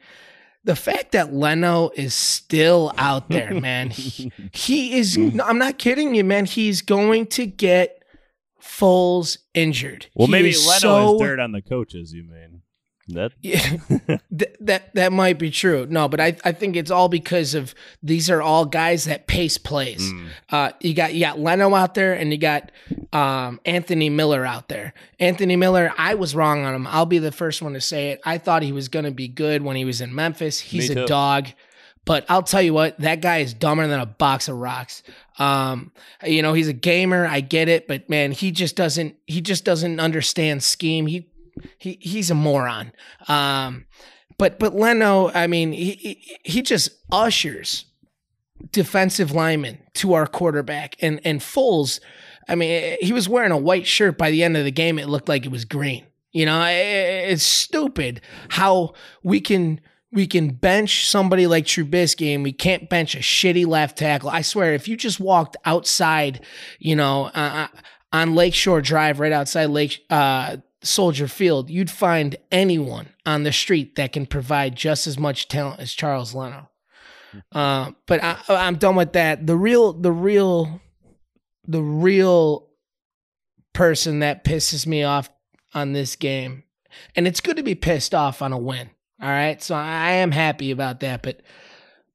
[0.64, 6.14] the fact that Leno is still out there, man, he, he is, I'm not kidding
[6.14, 6.44] you, man.
[6.46, 8.02] He's going to get
[8.62, 10.06] Foles injured.
[10.14, 12.12] Well, He maybe Leno so- is dirt on the coaches.
[12.12, 12.62] You mean
[13.14, 13.32] that?
[13.40, 13.58] Yeah,
[14.36, 15.86] Th- that that might be true.
[15.88, 19.58] No, but I, I think it's all because of these are all guys that pace
[19.58, 20.12] plays.
[20.12, 20.28] Mm.
[20.50, 22.70] Uh, you got you got Leno out there, and you got
[23.12, 24.94] um, Anthony Miller out there.
[25.18, 26.86] Anthony Miller, I was wrong on him.
[26.86, 28.20] I'll be the first one to say it.
[28.24, 30.60] I thought he was going to be good when he was in Memphis.
[30.60, 31.48] He's a dog.
[32.06, 35.02] But I'll tell you what, that guy is dumber than a box of rocks.
[35.38, 35.92] Um,
[36.26, 37.26] you know, he's a gamer.
[37.26, 39.16] I get it, but man, he just doesn't.
[39.26, 41.06] He just doesn't understand scheme.
[41.06, 41.29] He
[41.78, 42.92] he he's a moron.
[43.28, 43.86] Um,
[44.38, 47.84] but but Leno, I mean, he he, just ushers
[48.72, 52.00] defensive linemen to our quarterback, and and Foles.
[52.48, 54.18] I mean, he was wearing a white shirt.
[54.18, 56.06] By the end of the game, it looked like it was green.
[56.32, 59.80] You know, it's stupid how we can
[60.12, 64.30] we can bench somebody like Trubisky and we can't bench a shitty left tackle.
[64.30, 66.44] I swear, if you just walked outside,
[66.78, 67.78] you know, uh, uh
[68.12, 73.96] on Lakeshore Drive, right outside Lake uh, Soldier Field, you'd find anyone on the street
[73.96, 76.68] that can provide just as much talent as Charles Leno.
[77.52, 79.46] Uh, but I, I'm done with that.
[79.46, 80.80] The real, the real,
[81.66, 82.68] the real
[83.72, 85.30] person that pisses me off
[85.74, 86.64] on this game,
[87.14, 88.90] and it's good to be pissed off on a win
[89.22, 89.62] all right.
[89.62, 91.22] So I am happy about that.
[91.22, 91.42] But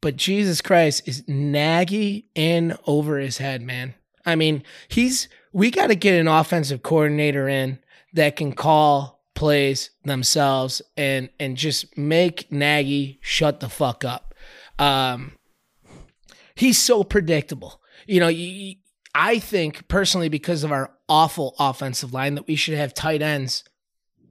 [0.01, 3.95] but Jesus Christ is Nagy in over his head, man.
[4.25, 7.79] I mean, he's we got to get an offensive coordinator in
[8.15, 14.33] that can call plays themselves and and just make Nagy shut the fuck up.
[14.79, 15.33] Um,
[16.55, 17.81] he's so predictable.
[18.07, 18.31] You know,
[19.13, 23.63] I think personally because of our awful offensive line that we should have tight ends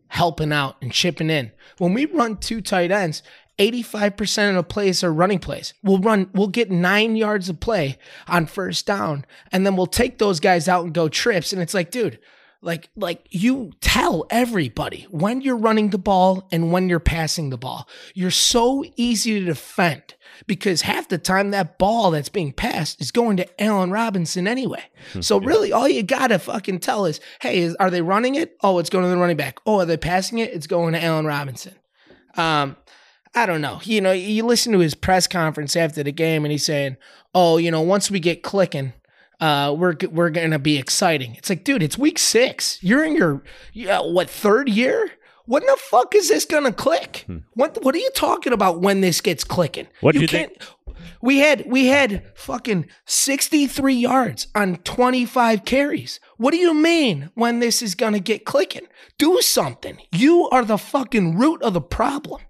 [0.09, 1.53] helping out and chipping in.
[1.78, 3.22] When we run two tight ends,
[3.59, 5.74] 85% of the plays are running plays.
[5.82, 10.18] We'll run, we'll get nine yards of play on first down, and then we'll take
[10.18, 11.53] those guys out and go trips.
[11.53, 12.18] And it's like, dude,
[12.64, 17.58] like, like you tell everybody when you're running the ball and when you're passing the
[17.58, 17.88] ball.
[18.14, 20.14] You're so easy to defend
[20.46, 24.82] because half the time that ball that's being passed is going to Allen Robinson anyway.
[25.12, 25.20] Hmm.
[25.20, 28.56] so really, all you gotta fucking tell is, hey, is, are they running it?
[28.62, 29.58] Oh, it's going to the running back.
[29.66, 30.52] Oh, are they passing it?
[30.52, 31.74] It's going to Allen Robinson.
[32.36, 32.76] Um,
[33.34, 33.80] I don't know.
[33.82, 36.96] You know, you listen to his press conference after the game, and he's saying,
[37.34, 38.92] "Oh, you know, once we get clicking."
[39.41, 41.35] Uh, we're we're gonna be exciting.
[41.37, 42.78] It's like, dude, it's week six.
[42.82, 45.11] You're in your yeah, what third year?
[45.47, 47.24] When the fuck is this gonna click?
[47.26, 47.39] Hmm.
[47.55, 49.89] What what are you talking about when this gets clicking?
[50.01, 50.62] What do you, you think?
[51.20, 56.20] We had we had fucking 63 yards on 25 carries.
[56.37, 58.87] What do you mean when this is gonna get clicking?
[59.18, 59.99] Do something.
[60.12, 62.43] You are the fucking root of the problem.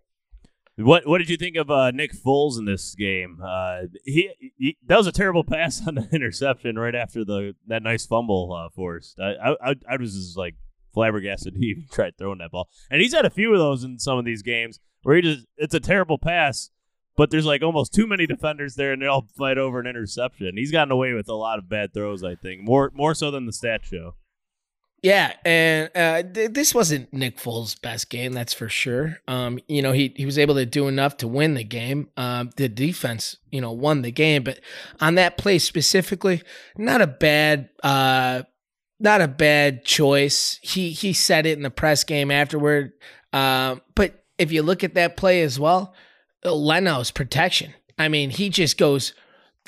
[0.77, 3.41] What What did you think of uh, Nick Foles in this game?
[3.45, 7.83] Uh, he, he, that was a terrible pass on the interception right after the that
[7.83, 9.19] nice fumble uh, forced.
[9.21, 10.57] I, I I was just like
[10.93, 12.69] flabbergasted he even tried throwing that ball.
[12.91, 15.47] And he's had a few of those in some of these games where he just
[15.57, 16.71] it's a terrible pass,
[17.17, 20.57] but there's like almost too many defenders there and they all fight over an interception.
[20.57, 22.63] He's gotten away with a lot of bad throws, I think.
[22.63, 24.15] More more so than the stat show.
[25.05, 29.19] Yeah, and uh, th- this wasn't Nick Foles' best game, that's for sure.
[29.29, 32.09] Um, you know, he he was able to do enough to win the game.
[32.17, 34.61] Um, the defense, you know, won the game, but
[35.03, 36.41] on that play specifically,
[36.79, 38.45] not a bad uh,
[38.99, 40.59] not a bad choice.
[40.63, 42.93] He he said it in the press game afterward.
[43.31, 45.93] Uh, but if you look at that play as well,
[46.47, 47.75] Leno's protection.
[47.99, 49.13] I mean, he just goes,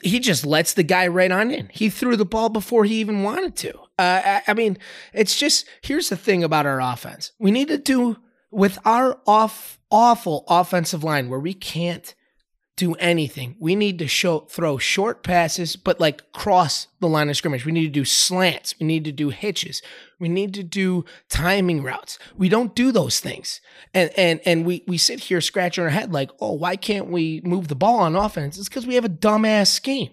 [0.02, 1.68] he just lets the guy right on in.
[1.72, 3.78] He threw the ball before he even wanted to.
[3.98, 4.78] Uh, I, I mean,
[5.12, 7.32] it's just here's the thing about our offense.
[7.38, 8.18] We need to do
[8.50, 12.14] with our off awful offensive line where we can't
[12.76, 13.56] do anything.
[13.58, 17.64] We need to show throw short passes, but like cross the line of scrimmage.
[17.64, 18.74] We need to do slants.
[18.78, 19.80] We need to do hitches.
[20.20, 22.18] We need to do timing routes.
[22.36, 23.62] We don't do those things.
[23.94, 27.40] And and and we we sit here scratching our head like, oh, why can't we
[27.44, 28.58] move the ball on offense?
[28.58, 30.10] It's because we have a dumbass scheme.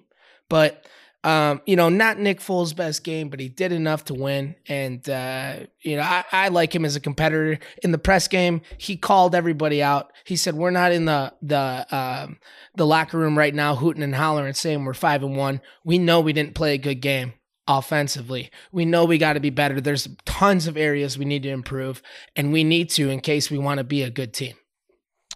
[0.47, 0.87] But
[1.23, 4.55] um, you know, not Nick Foles' best game, but he did enough to win.
[4.67, 7.59] And uh, you know, I, I, like him as a competitor.
[7.81, 10.11] In the press game, he called everybody out.
[10.25, 12.39] He said, "We're not in the the um,
[12.75, 15.61] the locker room right now, hooting and hollering, saying we're five and one.
[15.85, 17.33] We know we didn't play a good game."
[17.65, 18.51] offensively.
[18.73, 19.79] We know we got to be better.
[19.79, 22.01] There's tons of areas we need to improve,
[22.35, 24.55] and we need to in case we want to be a good team.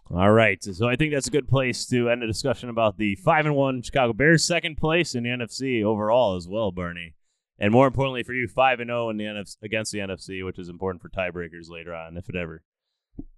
[0.10, 0.64] All right.
[0.64, 3.56] So I think that's a good place to end the discussion about the five and
[3.56, 7.16] one Chicago Bears, second place in the NFC overall as well, Bernie.
[7.60, 10.46] And more importantly for you, five and zero oh in the NFC against the NFC,
[10.46, 12.64] which is important for tiebreakers later on, if it ever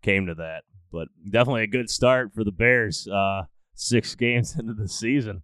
[0.02, 0.64] came to that.
[0.92, 3.08] But definitely a good start for the Bears.
[3.08, 3.44] Uh,
[3.74, 5.42] six games into the season.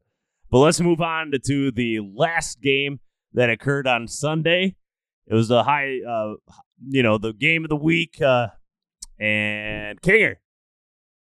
[0.51, 2.99] But let's move on to, to the last game
[3.33, 4.75] that occurred on Sunday.
[5.27, 6.35] It was the high, uh,
[6.87, 8.21] you know, the game of the week.
[8.21, 8.49] Uh,
[9.19, 10.35] and Kinger,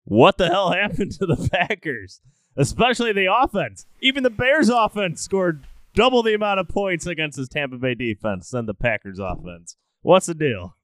[0.09, 2.21] what the hell happened to the Packers?
[2.57, 3.87] Especially the offense.
[4.01, 8.51] Even the Bears offense scored double the amount of points against this Tampa Bay defense
[8.51, 9.77] than the Packers offense.
[10.03, 10.75] What's the deal?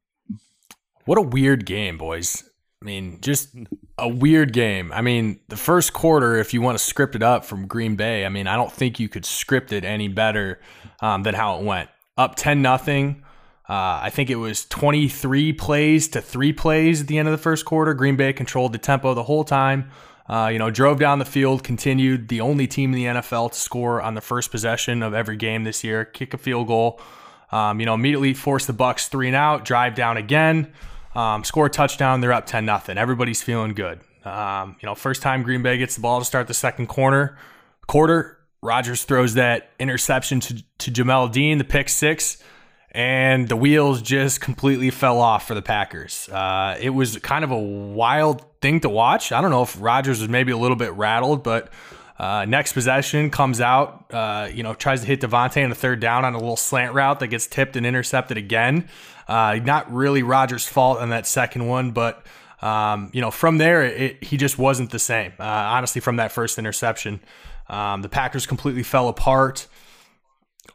[1.05, 2.45] What a weird game, boys.
[2.81, 3.57] I mean, just
[3.97, 4.93] a weird game.
[4.93, 8.27] I mean, the first quarter, if you want to script it up from Green Bay,
[8.27, 10.61] I mean, I don't think you could script it any better
[11.01, 11.89] um, than how it went.
[12.18, 13.25] Up 10 nothing.
[13.69, 17.39] Uh, I think it was 23 plays to three plays at the end of the
[17.39, 17.95] first quarter.
[17.95, 19.91] Green Bay controlled the tempo the whole time.
[20.29, 23.59] Uh, you know, drove down the field, continued the only team in the NFL to
[23.59, 27.01] score on the first possession of every game this year, kick a field goal.
[27.53, 30.73] Um, you know, immediately force the Bucs three and out, drive down again,
[31.15, 32.21] um, score a touchdown.
[32.21, 32.99] They're up ten nothing.
[32.99, 34.01] Everybody's feeling good.
[34.25, 37.37] Um, you know, first time Green Bay gets the ball to start the second corner
[37.87, 38.39] quarter.
[38.62, 42.43] Rodgers throws that interception to, to Jamel Dean, the pick six,
[42.95, 46.28] and the wheels just completely fell off for the Packers.
[46.28, 49.32] Uh, it was kind of a wild thing to watch.
[49.32, 51.72] I don't know if Rodgers was maybe a little bit rattled, but
[52.20, 55.99] uh, next possession comes out, uh, you know, tries to hit Davante on a third
[55.99, 58.88] down on a little slant route that gets tipped and intercepted again.
[59.26, 62.24] Uh, not really Rodgers' fault on that second one, but
[62.62, 65.32] um, you know, from there, it, he just wasn't the same.
[65.40, 67.20] Uh, honestly, from that first interception,
[67.68, 69.66] um, the Packers completely fell apart.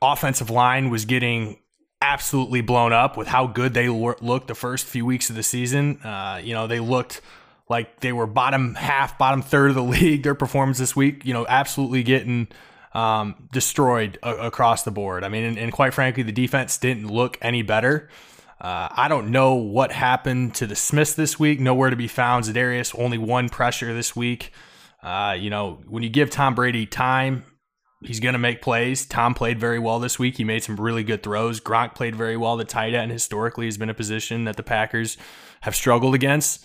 [0.02, 1.58] Offensive line was getting
[2.02, 6.00] absolutely blown up with how good they looked the first few weeks of the season.
[6.02, 7.22] Uh, you know, they looked
[7.68, 10.24] like they were bottom half, bottom third of the league.
[10.24, 12.48] Their performance this week, you know, absolutely getting
[12.94, 15.24] um, destroyed a- across the board.
[15.24, 18.10] I mean, and, and, quite frankly, the defense didn't look any better.
[18.60, 21.60] Uh, I don't know what happened to the Smiths this week.
[21.60, 22.46] Nowhere to be found.
[22.46, 24.52] Za'Darius only one pressure this week.
[25.02, 27.46] Uh, you know, when you give Tom Brady time,
[28.02, 29.06] he's going to make plays.
[29.06, 30.38] Tom played very well this week.
[30.38, 31.60] He made some really good throws.
[31.60, 32.58] Gronk played very well.
[32.58, 35.18] The tight end historically has been a position that the Packers
[35.62, 36.64] have struggled against.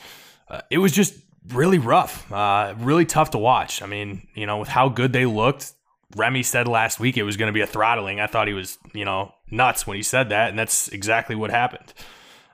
[0.48, 1.14] Uh, it was just
[1.48, 3.82] really rough, uh, really tough to watch.
[3.82, 5.72] I mean, you know, with how good they looked,
[6.16, 8.20] Remy said last week it was going to be a throttling.
[8.20, 11.50] I thought he was, you know, nuts when he said that, and that's exactly what
[11.50, 11.92] happened.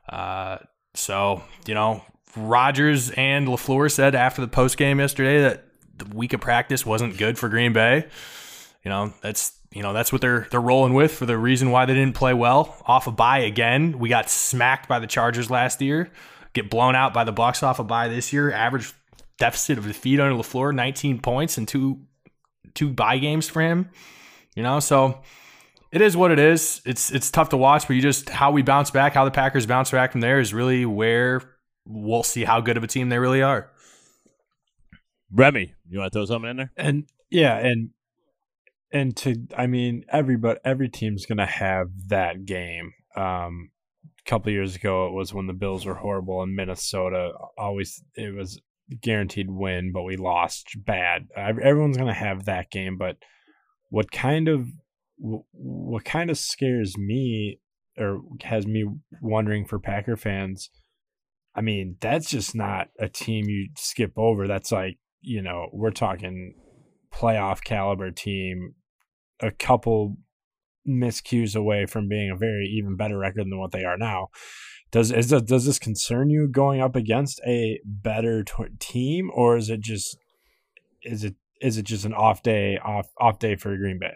[0.08, 0.58] Uh,
[0.94, 2.02] so, you know,
[2.36, 5.64] Rodgers and LaFleur said after the post game yesterday that
[5.98, 8.06] the week of practice wasn't good for Green Bay.
[8.84, 11.86] You know, that's you know that's what they're they're rolling with for the reason why
[11.86, 13.98] they didn't play well off a of bye again.
[13.98, 16.10] We got smacked by the Chargers last year,
[16.54, 18.50] get blown out by the Bucs off a of bye this year.
[18.50, 18.92] Average
[19.38, 22.00] deficit of defeat under LaFleur, 19 points and two
[22.74, 23.90] two bye games for him.
[24.54, 25.20] You know, so
[25.92, 26.80] it is what it is.
[26.84, 29.66] It's it's tough to watch, but you just how we bounce back, how the Packers
[29.66, 31.42] bounce back from there is really where
[31.86, 33.70] we'll see how good of a team they really are.
[35.32, 36.72] Remy, you want to throw something in there?
[36.76, 37.90] And yeah, and
[38.92, 42.92] and to I mean everybody every team's gonna have that game.
[43.16, 43.70] Um
[44.26, 48.34] a couple years ago it was when the Bills were horrible and Minnesota always it
[48.34, 48.60] was
[49.00, 51.28] guaranteed win, but we lost bad.
[51.36, 53.16] Everyone's gonna have that game, but
[53.88, 54.66] what kind of
[55.18, 57.60] what kind of scares me
[57.98, 58.86] or has me
[59.20, 60.70] wondering for Packer fans.
[61.54, 64.46] I mean, that's just not a team you skip over.
[64.46, 66.54] That's like, you know, we're talking
[67.12, 68.74] playoff caliber team,
[69.42, 70.16] a couple
[70.88, 74.28] miscues away from being a very even better record than what they are now.
[74.90, 79.56] Does is that, does this concern you going up against a better t- team, or
[79.56, 80.16] is it just
[81.02, 84.14] is it is it just an off day off off day for Green Bay?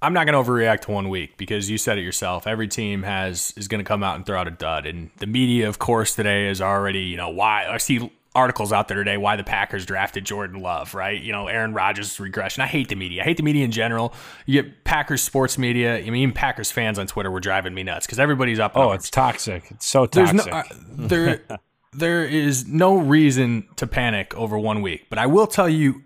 [0.00, 2.46] I'm not going to overreact to one week because you said it yourself.
[2.46, 5.26] Every team has is going to come out and throw out a dud, and the
[5.26, 9.16] media, of course, today is already you know why I see articles out there today
[9.16, 11.20] why the Packers drafted Jordan Love, right?
[11.20, 12.62] You know, Aaron Rodgers' regression.
[12.62, 13.22] I hate the media.
[13.22, 14.14] I hate the media in general.
[14.46, 15.96] You get Packers sports media.
[15.96, 18.72] I mean, even Packers fans on Twitter were driving me nuts because everybody's up.
[18.74, 19.64] Oh, it's toxic.
[19.70, 20.46] It's so toxic.
[20.46, 21.42] No, uh, there,
[21.92, 26.02] there is no reason to panic over one week, but I will tell you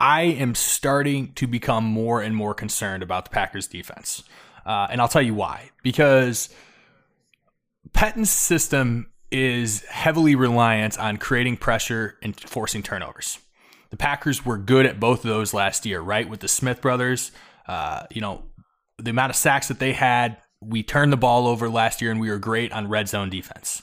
[0.00, 4.22] I am starting to become more and more concerned about the Packers defense.
[4.64, 5.70] Uh, and I'll tell you why.
[5.82, 6.48] Because
[7.92, 13.38] Pettine's system is heavily reliant on creating pressure and forcing turnovers.
[13.90, 16.28] The Packers were good at both of those last year, right?
[16.28, 17.32] With the Smith brothers,
[17.68, 18.44] uh, you know,
[18.98, 22.20] the amount of sacks that they had, we turned the ball over last year and
[22.20, 23.82] we were great on red zone defense.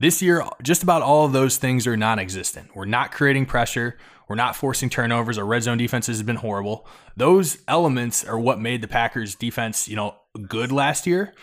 [0.00, 2.70] This year, just about all of those things are non existent.
[2.74, 3.96] We're not creating pressure.
[4.28, 5.38] We're not forcing turnovers.
[5.38, 6.86] Our red zone defense has been horrible.
[7.16, 10.16] Those elements are what made the Packers defense, you know,
[10.48, 11.34] good last year.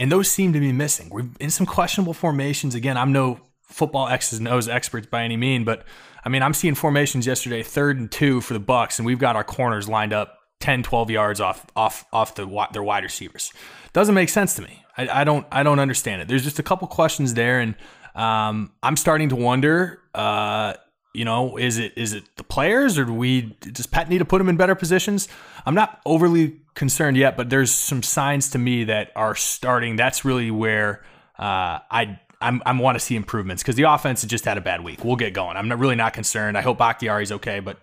[0.00, 1.10] And those seem to be missing.
[1.10, 2.74] We're in some questionable formations.
[2.74, 5.84] Again, I'm no football X's and O's experts by any mean, but
[6.24, 9.36] I mean, I'm seeing formations yesterday, third and two for the Bucs, and we've got
[9.36, 13.52] our corners lined up 10, 12 yards off off off the their wide receivers.
[13.92, 14.82] Doesn't make sense to me.
[14.96, 16.28] I, I don't I don't understand it.
[16.28, 17.74] There's just a couple questions there, and
[18.14, 20.00] um, I'm starting to wonder.
[20.14, 20.74] Uh,
[21.12, 24.24] you know, is it is it the players or do we does Pat need to
[24.24, 25.28] put them in better positions?
[25.66, 29.96] I'm not overly concerned yet, but there's some signs to me that are starting.
[29.96, 31.04] That's really where
[31.38, 34.82] uh, I I'm, I want to see improvements because the offense just had a bad
[34.82, 35.04] week.
[35.04, 35.56] We'll get going.
[35.56, 36.56] I'm not, really not concerned.
[36.56, 37.78] I hope Bakhtiari's okay, but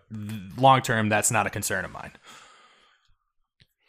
[0.57, 2.11] long term, that's not a concern of mine.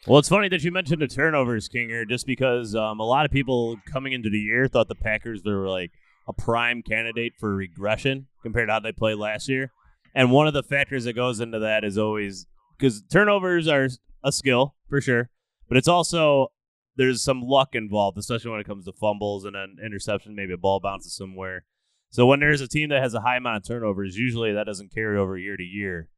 [0.05, 3.31] Well, it's funny that you mentioned the turnovers, Kinger, just because um, a lot of
[3.31, 5.91] people coming into the year thought the Packers they were like
[6.29, 9.71] a prime candidate for regression compared to how they played last year.
[10.13, 12.45] And one of the factors that goes into that is always
[12.77, 13.89] because turnovers are
[14.23, 15.29] a skill for sure,
[15.67, 16.51] but it's also
[16.95, 20.57] there's some luck involved, especially when it comes to fumbles and an interception, maybe a
[20.57, 21.65] ball bounces somewhere.
[22.11, 24.93] So when there's a team that has a high amount of turnovers, usually that doesn't
[24.93, 26.09] carry over year to year.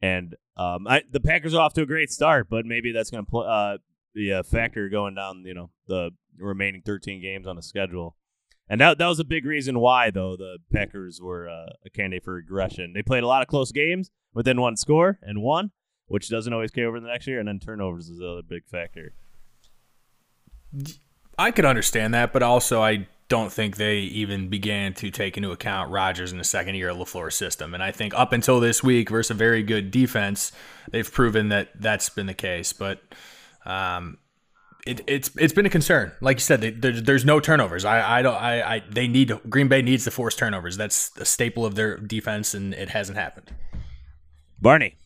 [0.00, 3.24] And um, I, the Packers are off to a great start, but maybe that's going
[3.24, 3.78] to pl- uh,
[4.14, 8.16] be a factor going down, you know, the remaining 13 games on the schedule.
[8.72, 12.24] And that that was a big reason why, though, the Packers were uh, a candidate
[12.24, 12.94] for regression.
[12.94, 15.72] They played a lot of close games within one score and won,
[16.06, 17.38] which doesn't always carry over the next year.
[17.38, 19.12] And then turnovers is the other big factor.
[21.36, 25.50] I could understand that, but also I don't think they even began to take into
[25.50, 27.74] account Rodgers in the second year of LaFleur's system.
[27.74, 30.50] And I think up until this week versus a very good defense,
[30.90, 32.72] they've proven that that's been the case.
[32.72, 33.02] But
[33.66, 34.16] um,
[34.86, 36.12] it, it's it's been a concern.
[36.20, 37.84] Like you said, they, there's there's no turnovers.
[37.84, 40.76] I I don't I, I they need Green Bay needs to force turnovers.
[40.76, 43.52] That's a staple of their defense, and it hasn't happened.
[44.60, 44.96] Barney.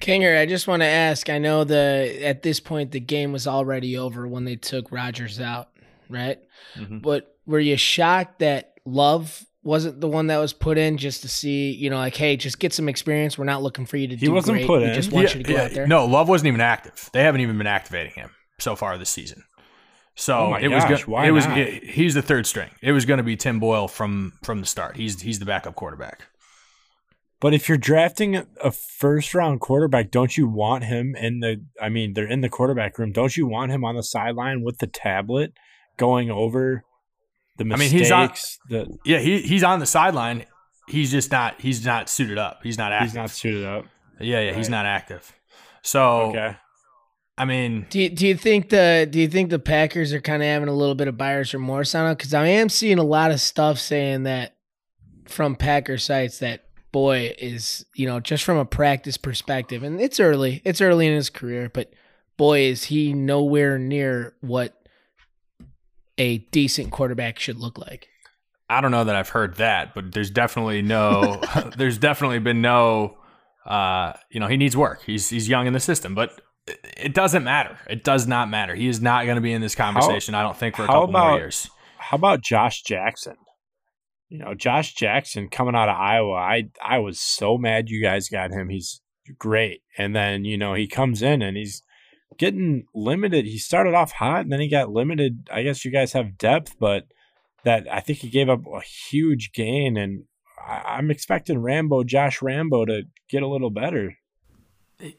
[0.00, 1.30] Kinger, I just want to ask.
[1.30, 5.40] I know the at this point the game was already over when they took Rodgers
[5.40, 5.70] out,
[6.08, 6.38] right?
[6.76, 6.98] Mm-hmm.
[6.98, 11.28] But were you shocked that Love wasn't the one that was put in just to
[11.28, 13.38] see, you know, like, hey, just get some experience.
[13.38, 14.66] We're not looking for you to He do wasn't great.
[14.66, 14.94] put we in.
[14.94, 15.86] just want Yeah, you to go yeah, out there.
[15.86, 17.08] No, Love wasn't even active.
[17.14, 18.30] They haven't even been activating him
[18.64, 19.44] so far this season.
[20.16, 21.58] So Oh it was gosh, go- why it was not?
[21.58, 22.70] it- he's the third string.
[22.82, 24.96] It was going to be Tim Boyle from from the start.
[24.96, 26.22] He's he's the backup quarterback.
[27.40, 31.62] But if you're drafting a first round quarterback, don't you want him in the?
[31.82, 33.12] I mean, they're in the quarterback room.
[33.12, 35.52] Don't you want him on the sideline with the tablet,
[35.98, 36.84] going over
[37.58, 37.92] the I mistakes?
[37.92, 38.30] mean, he's on-
[38.70, 40.46] the, Yeah, he he's on the sideline.
[40.88, 42.60] He's just not he's not suited up.
[42.62, 43.08] He's not active.
[43.10, 43.86] he's not suited up.
[44.20, 45.32] yeah, yeah, he's not active.
[45.82, 46.56] So Okay.
[47.36, 50.42] I mean, Do you, do you think the do you think the Packers are kind
[50.42, 52.18] of having a little bit of buyer's remorse on it?
[52.18, 54.56] Because I am seeing a lot of stuff saying that
[55.26, 60.20] from Packer sites that boy is you know just from a practice perspective, and it's
[60.20, 61.92] early, it's early in his career, but
[62.36, 64.74] boy is he nowhere near what
[66.18, 68.08] a decent quarterback should look like.
[68.70, 71.42] I don't know that I've heard that, but there's definitely no
[71.76, 73.16] there's definitely been no
[73.66, 75.02] uh, you know, he needs work.
[75.04, 77.78] He's he's young in the system, but it- doesn't matter.
[77.88, 78.74] It does not matter.
[78.74, 80.92] He is not going to be in this conversation, I don't think, for a how
[81.02, 81.70] couple more about- years.
[81.98, 83.36] How about Josh Jackson?
[84.28, 86.34] You know, Josh Jackson coming out of Iowa.
[86.34, 88.68] I I was so mad you guys got him.
[88.68, 89.00] He's
[89.38, 91.82] great, and then you know he comes in and he's
[92.38, 93.44] getting limited.
[93.46, 95.48] He started off hot, and then he got limited.
[95.52, 97.04] I guess you guys have depth, but
[97.64, 100.24] that I think he gave up a huge gain, and
[100.66, 104.14] I, I'm expecting Rambo, Josh Rambo, to get a little better.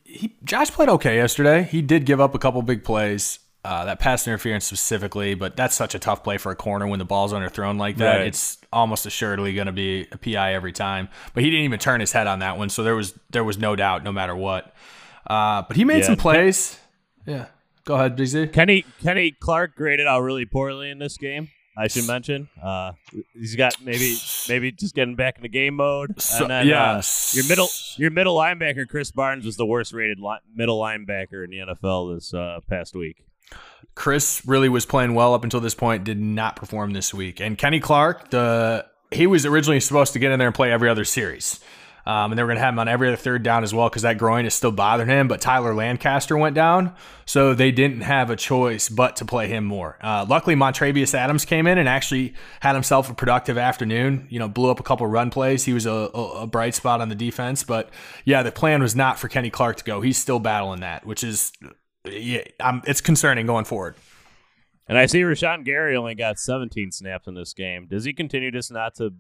[0.04, 1.64] He Josh played okay yesterday.
[1.64, 3.40] He did give up a couple big plays.
[3.64, 7.00] Uh, that pass interference specifically, but that's such a tough play for a corner when
[7.00, 8.18] the ball's underthrown like that.
[8.18, 8.28] Right.
[8.28, 11.10] It's almost assuredly going to be a PI every time.
[11.34, 13.58] But he didn't even turn his head on that one, so there was there was
[13.58, 14.72] no doubt, no matter what.
[15.26, 16.06] Uh, but he made Yeah.
[16.06, 16.80] some plays.
[17.26, 17.48] Yeah,
[17.86, 18.54] go ahead, BZ.
[18.54, 21.50] Kenny Kenny Clark graded out really poorly in this game.
[21.78, 22.48] I should mention.
[22.62, 22.94] Uh,
[23.34, 24.18] he's got maybe
[24.48, 26.22] maybe just getting back in the game mode.
[26.22, 26.92] So- and then, yeah.
[26.94, 27.02] uh,
[27.32, 27.68] your middle
[27.98, 32.16] your middle linebacker Krys Barnes was the worst rated li- middle linebacker in the NFL
[32.16, 33.24] this uh, past week.
[33.96, 36.04] Chris really was playing well up until this point.
[36.04, 37.40] Did not perform this week.
[37.40, 40.90] And Kenny Clark, the he was originally supposed to get in there and play every
[40.90, 41.60] other series.
[42.06, 43.90] Um, and they were going to have him on every other third down as well
[43.90, 45.28] because that groin is still bothering him.
[45.28, 46.94] But Tyler Lancaster went down,
[47.26, 49.98] so they didn't have a choice but to play him more.
[50.02, 54.28] Uh, luckily, Montravius Adams came in and actually had himself a productive afternoon.
[54.30, 55.64] You know, blew up a couple run plays.
[55.64, 57.64] He was a, a, bright spot on the defense.
[57.64, 57.90] But
[58.24, 60.02] yeah, the plan was not for Kenny Clark to go.
[60.02, 61.52] He's still battling that, which is
[62.06, 63.96] yeah, um, it's concerning going forward.
[64.88, 67.88] And I see Rashan Gary only got 17 snaps in this game.
[67.88, 69.14] Does he continue just not to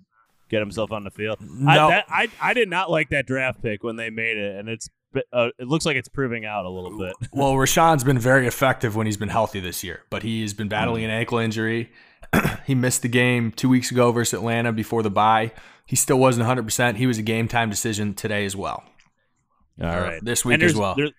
[0.50, 1.38] get himself on the field?
[1.42, 1.90] I, No.
[1.90, 4.90] that, I I did not like that draft pick when they made it, and it's
[5.32, 7.14] uh, it looks like it's proving out a little bit.
[7.32, 10.68] Well, Rashan's been very effective when he's been healthy this year, but he has been
[10.68, 11.90] battling an ankle injury.
[12.66, 15.52] he missed the game two weeks ago versus Atlanta before the bye.
[15.86, 16.96] He still wasn't 100%.
[16.96, 18.84] He was a game time decision today as well.
[19.82, 20.96] All Uh, right, this week as well.
[20.96, 21.12] There,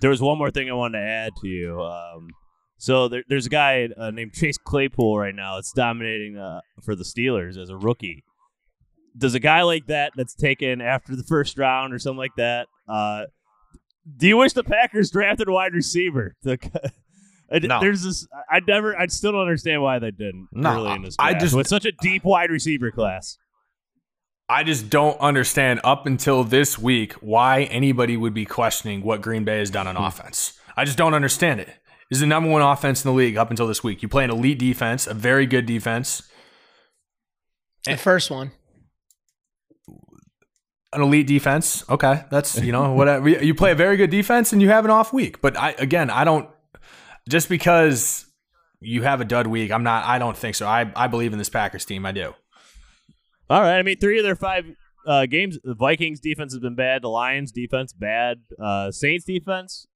[0.00, 1.80] there was one more thing I wanted to add to you.
[1.82, 2.30] Um,
[2.78, 6.96] so there, there's a guy uh, named Chase Claypool right now It's dominating uh, for
[6.96, 8.24] the Steelers as a rookie.
[9.16, 12.66] Does a guy like that that's taken after the first round or something like that?
[12.88, 13.24] Uh,
[14.16, 16.34] do you wish the Packers drafted a wide receiver?
[16.42, 16.58] The,
[17.52, 17.78] I- No.
[17.80, 18.26] There's this.
[18.50, 18.98] I never.
[18.98, 21.14] I still don't understand why they didn't No, early in this.
[21.18, 21.42] I Draft.
[21.44, 23.36] just- with such a deep wide receiver class.
[24.48, 29.44] I just don't understand up until this week why anybody would be questioning what Green
[29.44, 30.58] Bay has done on offense.
[30.76, 31.68] I just don't understand it.
[32.10, 34.02] This is the number one offense in the league up until this week.
[34.02, 36.22] You play an elite defense, a very good defense.
[37.86, 38.52] The first one.
[40.94, 41.88] An elite defense.
[41.88, 43.28] Okay, that's you know whatever.
[43.28, 45.40] You play a very good defense and you have an off week.
[45.40, 46.48] But I again, I don't
[47.28, 48.26] just because
[48.80, 49.70] you have a dud week.
[49.70, 50.04] I'm not.
[50.04, 50.66] I don't think so.
[50.66, 52.06] I I believe in this Packers team.
[52.06, 52.34] I do.
[53.50, 53.78] All right.
[53.78, 54.64] I mean, three of their five
[55.06, 57.02] uh, games, the Vikings defense has been bad.
[57.02, 58.38] The Lions defense bad.
[58.58, 59.86] Uh, Saints defense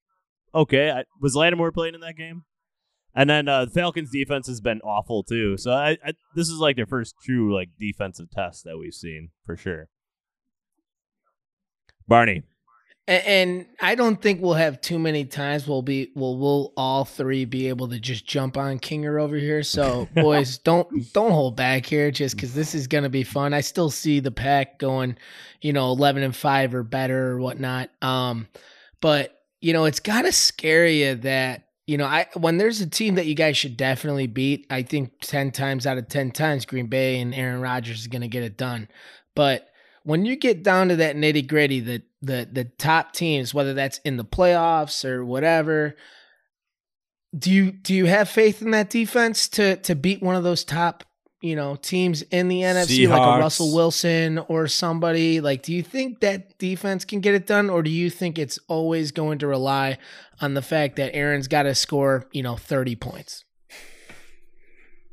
[0.53, 0.91] okay.
[0.91, 2.43] I, was Lattimore playing in that game?
[3.15, 5.57] And then uh, the Falcons defense has been awful too.
[5.57, 9.29] So I, I, this is like their first true like defensive test that we've seen
[9.45, 9.89] for sure.
[12.09, 12.43] Barney,
[13.07, 17.05] And, and I don't think we'll have too many times we'll be we'll we'll all
[17.05, 19.63] three be able to just jump on Kinger over here.
[19.63, 23.53] So boys, don't don't hold back here just because this is gonna be fun.
[23.53, 25.17] I still see the pack going,
[25.61, 27.89] you know, eleven and five or better or whatnot.
[28.01, 28.47] Um,
[28.99, 33.15] but you know, it's gotta scare you that you know, I when there's a team
[33.15, 36.87] that you guys should definitely beat, I think ten times out of ten times Green
[36.87, 38.87] Bay and Aaron Rodgers is gonna get it done.
[39.35, 39.68] But
[40.09, 43.99] when you get down to that nitty gritty, the the the top teams, whether that's
[43.99, 45.95] in the playoffs or whatever,
[47.37, 50.63] do you do you have faith in that defense to to beat one of those
[50.63, 51.03] top
[51.41, 55.41] you know teams in the NFC like a Russell Wilson or somebody?
[55.41, 58.57] Like, do you think that defense can get it done, or do you think it's
[58.67, 59.99] always going to rely
[60.41, 63.45] on the fact that Aaron's got to score you know thirty points?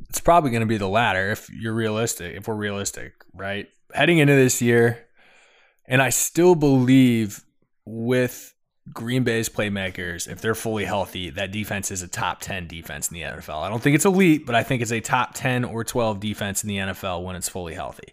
[0.08, 2.34] It's probably going to be the latter if you're realistic.
[2.34, 3.68] If we're realistic, right?
[3.94, 5.06] Heading into this year,
[5.86, 7.44] and I still believe
[7.84, 8.54] with
[8.92, 13.14] Green Bay's playmakers, if they're fully healthy, that defense is a top 10 defense in
[13.14, 13.62] the NFL.
[13.62, 16.62] I don't think it's elite, but I think it's a top 10 or 12 defense
[16.62, 18.12] in the NFL when it's fully healthy.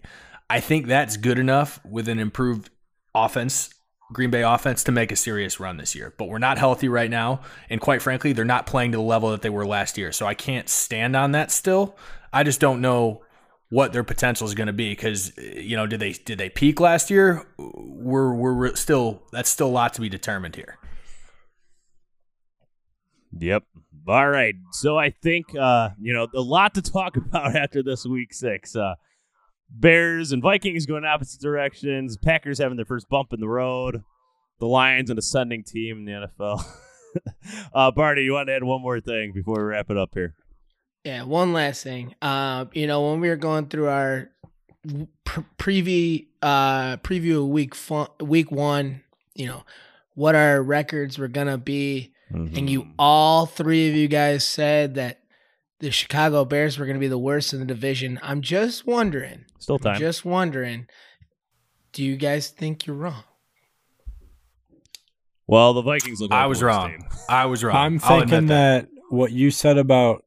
[0.49, 2.69] I think that's good enough with an improved
[3.13, 3.69] offense,
[4.11, 6.13] Green Bay offense, to make a serious run this year.
[6.17, 7.41] But we're not healthy right now.
[7.69, 10.11] And quite frankly, they're not playing to the level that they were last year.
[10.11, 11.95] So I can't stand on that still.
[12.32, 13.24] I just don't know
[13.74, 16.80] what their potential is going to be because you know did they did they peak
[16.80, 20.78] last year we're we're still that's still a lot to be determined here
[23.39, 23.63] Yep.
[24.07, 24.55] All right.
[24.71, 28.76] So I think uh, you know, a lot to talk about after this week six.
[28.76, 28.95] Uh
[29.76, 34.03] Bears and Vikings going opposite directions, Packers having their first bump in the road,
[34.59, 36.63] the Lions an ascending team in the NFL.
[37.74, 40.36] uh Barney, you want to add one more thing before we wrap it up here?
[41.03, 42.15] Yeah, one last thing.
[42.21, 44.29] Uh, you know, when we were going through our
[45.25, 49.01] pre- preview uh preview of week fun- week 1,
[49.35, 49.63] you know,
[50.15, 54.95] what our records were going to be and you all three of you guys said
[54.95, 55.19] that
[55.79, 58.19] the Chicago Bears were going to be the worst in the division.
[58.23, 59.99] I'm just wondering, still time.
[59.99, 60.87] just wondering,
[61.91, 63.23] do you guys think you're wrong?
[65.45, 67.07] well, the Vikings look like i the was worst wrong team.
[67.29, 68.87] i was wrong I'm I'll admit thinking that.
[69.09, 70.23] what you said about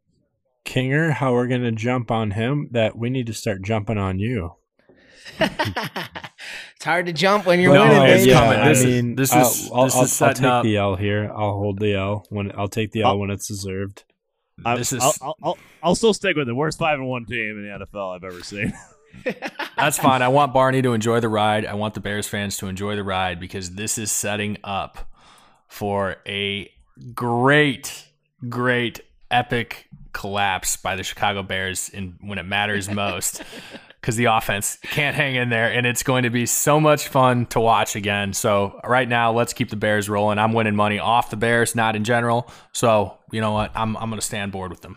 [0.66, 4.18] Kinger, how we're going to jump on him, that we need to start jumping on
[4.18, 4.52] you.
[5.40, 8.32] it's hard to jump when you're No, winning, it's baby.
[8.32, 8.58] coming.
[8.58, 10.76] I This is- mean, this I'll- is- I'll, this I'll, is I'll take up- the
[10.76, 11.30] L here.
[11.34, 14.04] I'll hold the L when I'll take the L I'll- when it's deserved.
[14.64, 16.54] I'm- this is I'll, I'll, I'll, I'll still stick with it.
[16.54, 18.72] Worst five and one team in the NFL I've ever seen.
[19.78, 22.66] that's fine i want barney to enjoy the ride i want the bears fans to
[22.66, 25.10] enjoy the ride because this is setting up
[25.68, 26.70] for a
[27.14, 28.08] great
[28.50, 29.00] great
[29.30, 33.42] epic collapse by the chicago bears in when it matters most
[34.00, 37.44] because the offense can't hang in there and it's going to be so much fun
[37.46, 41.28] to watch again so right now let's keep the bears rolling i'm winning money off
[41.30, 44.70] the bears not in general so you know what i'm, I'm going to stand board
[44.70, 44.96] with them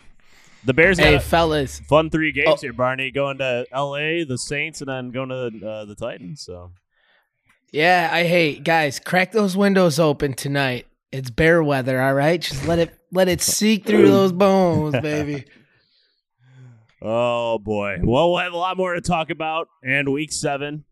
[0.65, 2.57] The Bears hey, got fellas, fun three games Oh.
[2.59, 3.11] here, Barney.
[3.11, 6.41] Going to L.A., the Saints, and then going to uh, the Titans.
[6.41, 6.71] So
[7.71, 8.99] Yeah, I hate guys.
[8.99, 10.85] Crack those windows open tonight.
[11.11, 12.39] It's bear weather, all right.
[12.39, 15.45] Just let it let it seep through those bones, baby.
[17.01, 17.97] Oh boy.
[18.03, 20.83] Well, we'll have a lot more to talk about and week seven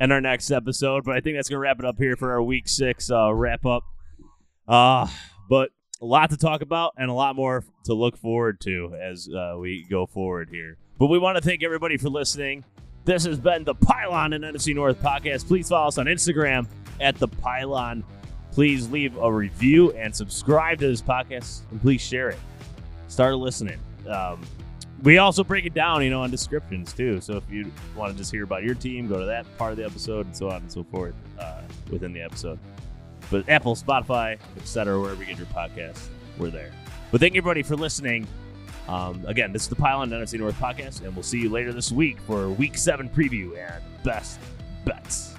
[0.00, 2.42] and our next episode, but I think that's gonna wrap it up here for our
[2.42, 3.84] week six uh, wrap up.
[4.66, 5.06] Uh
[5.48, 9.28] but a lot to talk about and a lot more to look forward to as
[9.28, 10.78] uh, we go forward here.
[10.98, 12.64] But we want to thank everybody for listening.
[13.04, 15.46] This has been the Pile On and NFC North podcast.
[15.46, 16.66] Please follow us on Instagram
[17.00, 18.04] at the Pile On.
[18.52, 22.38] Please leave a review and subscribe to this podcast, and please share it.
[23.08, 23.78] Start listening.
[24.08, 24.40] Um,
[25.02, 27.20] we also break it down, you know, in descriptions too.
[27.20, 29.78] So if you want to just hear about your team, go to that part of
[29.78, 32.58] the episode, and so on and so forth uh, within the episode.
[33.30, 36.72] But Apple, Spotify, etc., wherever you get your podcasts, we're there.
[37.10, 38.26] But thank you everybody for listening.
[38.88, 41.72] Um, again, this is the Pile On NFC North podcast, and we'll see you later
[41.72, 44.40] this week for Week Seven preview and best
[44.84, 45.34] bets.